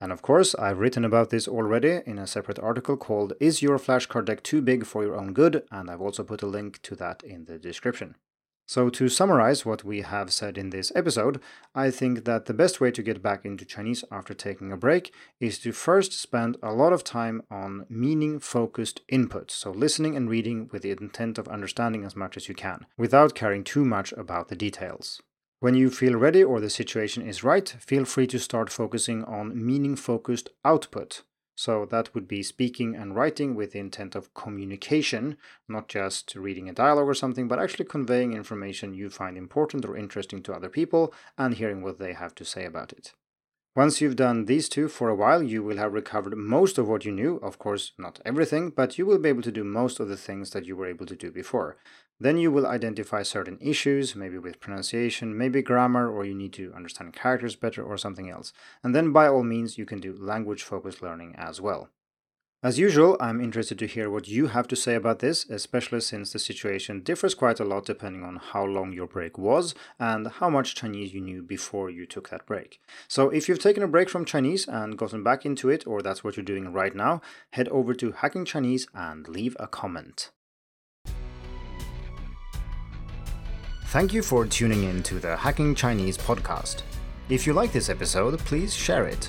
And 0.00 0.10
of 0.12 0.22
course, 0.22 0.54
I've 0.54 0.78
written 0.78 1.04
about 1.04 1.30
this 1.30 1.46
already 1.46 2.00
in 2.06 2.18
a 2.18 2.26
separate 2.26 2.58
article 2.58 2.96
called 2.96 3.34
Is 3.38 3.62
Your 3.62 3.78
Flashcard 3.78 4.26
Deck 4.26 4.42
Too 4.42 4.60
Big 4.60 4.86
for 4.86 5.02
Your 5.02 5.16
Own 5.16 5.32
Good? 5.32 5.64
And 5.70 5.90
I've 5.90 6.00
also 6.00 6.24
put 6.24 6.42
a 6.42 6.46
link 6.46 6.80
to 6.82 6.96
that 6.96 7.22
in 7.22 7.44
the 7.44 7.58
description. 7.58 8.16
So, 8.66 8.88
to 8.88 9.10
summarize 9.10 9.66
what 9.66 9.84
we 9.84 10.00
have 10.00 10.32
said 10.32 10.56
in 10.56 10.70
this 10.70 10.90
episode, 10.94 11.40
I 11.74 11.90
think 11.90 12.24
that 12.24 12.46
the 12.46 12.54
best 12.54 12.80
way 12.80 12.90
to 12.92 13.02
get 13.02 13.22
back 13.22 13.44
into 13.44 13.66
Chinese 13.66 14.04
after 14.10 14.32
taking 14.32 14.72
a 14.72 14.76
break 14.76 15.12
is 15.38 15.58
to 15.60 15.72
first 15.72 16.12
spend 16.12 16.56
a 16.62 16.72
lot 16.72 16.94
of 16.94 17.04
time 17.04 17.42
on 17.50 17.84
meaning 17.90 18.40
focused 18.40 19.02
input, 19.08 19.50
so 19.50 19.70
listening 19.70 20.16
and 20.16 20.30
reading 20.30 20.70
with 20.72 20.80
the 20.80 20.92
intent 20.92 21.36
of 21.36 21.46
understanding 21.48 22.04
as 22.04 22.16
much 22.16 22.38
as 22.38 22.48
you 22.48 22.54
can, 22.54 22.86
without 22.96 23.34
caring 23.34 23.64
too 23.64 23.84
much 23.84 24.12
about 24.12 24.48
the 24.48 24.56
details. 24.56 25.20
When 25.60 25.74
you 25.74 25.90
feel 25.90 26.16
ready 26.16 26.42
or 26.42 26.60
the 26.60 26.70
situation 26.70 27.26
is 27.26 27.44
right, 27.44 27.68
feel 27.68 28.06
free 28.06 28.26
to 28.28 28.38
start 28.38 28.70
focusing 28.70 29.24
on 29.24 29.64
meaning 29.64 29.94
focused 29.94 30.48
output, 30.64 31.22
so 31.54 31.86
that 31.86 32.14
would 32.14 32.26
be 32.26 32.42
speaking 32.42 32.94
and 32.96 33.14
writing 33.14 33.54
with 33.54 33.72
the 33.72 33.78
intent 33.78 34.14
of 34.14 34.34
communication, 34.34 35.36
not 35.68 35.88
just 35.88 36.34
reading 36.34 36.68
a 36.68 36.72
dialogue 36.72 37.08
or 37.08 37.14
something, 37.14 37.48
but 37.48 37.58
actually 37.58 37.84
conveying 37.84 38.32
information 38.32 38.94
you 38.94 39.08
find 39.10 39.36
important 39.36 39.84
or 39.84 39.96
interesting 39.96 40.42
to 40.42 40.52
other 40.52 40.68
people 40.68 41.12
and 41.38 41.54
hearing 41.54 41.82
what 41.82 41.98
they 41.98 42.12
have 42.12 42.34
to 42.34 42.44
say 42.44 42.64
about 42.64 42.92
it. 42.92 43.12
Once 43.76 44.00
you've 44.00 44.14
done 44.14 44.44
these 44.44 44.68
two 44.68 44.86
for 44.86 45.08
a 45.08 45.16
while, 45.16 45.42
you 45.42 45.60
will 45.60 45.78
have 45.78 45.92
recovered 45.92 46.36
most 46.36 46.78
of 46.78 46.86
what 46.86 47.04
you 47.04 47.10
knew. 47.10 47.38
Of 47.38 47.58
course, 47.58 47.90
not 47.98 48.20
everything, 48.24 48.70
but 48.70 48.98
you 48.98 49.04
will 49.04 49.18
be 49.18 49.28
able 49.28 49.42
to 49.42 49.50
do 49.50 49.64
most 49.64 49.98
of 49.98 50.08
the 50.08 50.16
things 50.16 50.50
that 50.50 50.64
you 50.64 50.76
were 50.76 50.86
able 50.86 51.06
to 51.06 51.16
do 51.16 51.32
before. 51.32 51.76
Then 52.20 52.38
you 52.38 52.52
will 52.52 52.68
identify 52.68 53.24
certain 53.24 53.58
issues, 53.60 54.14
maybe 54.14 54.38
with 54.38 54.60
pronunciation, 54.60 55.36
maybe 55.36 55.60
grammar, 55.60 56.08
or 56.08 56.24
you 56.24 56.36
need 56.36 56.52
to 56.52 56.72
understand 56.72 57.14
characters 57.14 57.56
better 57.56 57.82
or 57.82 57.98
something 57.98 58.30
else. 58.30 58.52
And 58.84 58.94
then 58.94 59.10
by 59.10 59.26
all 59.26 59.42
means, 59.42 59.76
you 59.76 59.86
can 59.86 59.98
do 59.98 60.16
language 60.16 60.62
focused 60.62 61.02
learning 61.02 61.34
as 61.36 61.60
well. 61.60 61.88
As 62.64 62.78
usual, 62.78 63.18
I'm 63.20 63.42
interested 63.42 63.78
to 63.80 63.86
hear 63.86 64.08
what 64.08 64.26
you 64.26 64.46
have 64.46 64.66
to 64.68 64.74
say 64.74 64.94
about 64.94 65.18
this, 65.18 65.44
especially 65.50 66.00
since 66.00 66.32
the 66.32 66.38
situation 66.38 67.02
differs 67.02 67.34
quite 67.34 67.60
a 67.60 67.64
lot 67.64 67.84
depending 67.84 68.24
on 68.24 68.36
how 68.36 68.64
long 68.64 68.94
your 68.94 69.06
break 69.06 69.36
was 69.36 69.74
and 70.00 70.28
how 70.28 70.48
much 70.48 70.74
Chinese 70.74 71.12
you 71.12 71.20
knew 71.20 71.42
before 71.42 71.90
you 71.90 72.06
took 72.06 72.30
that 72.30 72.46
break. 72.46 72.80
So, 73.06 73.28
if 73.28 73.50
you've 73.50 73.58
taken 73.58 73.82
a 73.82 73.86
break 73.86 74.08
from 74.08 74.24
Chinese 74.24 74.66
and 74.66 74.96
gotten 74.96 75.22
back 75.22 75.44
into 75.44 75.68
it, 75.68 75.86
or 75.86 76.00
that's 76.00 76.24
what 76.24 76.38
you're 76.38 76.44
doing 76.44 76.72
right 76.72 76.94
now, 76.94 77.20
head 77.50 77.68
over 77.68 77.92
to 77.96 78.12
Hacking 78.12 78.46
Chinese 78.46 78.86
and 78.94 79.28
leave 79.28 79.54
a 79.60 79.66
comment. 79.66 80.30
Thank 83.88 84.14
you 84.14 84.22
for 84.22 84.46
tuning 84.46 84.84
in 84.84 85.02
to 85.02 85.16
the 85.20 85.36
Hacking 85.36 85.74
Chinese 85.74 86.16
podcast. 86.16 86.80
If 87.28 87.46
you 87.46 87.52
like 87.52 87.72
this 87.72 87.90
episode, 87.90 88.38
please 88.38 88.74
share 88.74 89.06
it. 89.06 89.28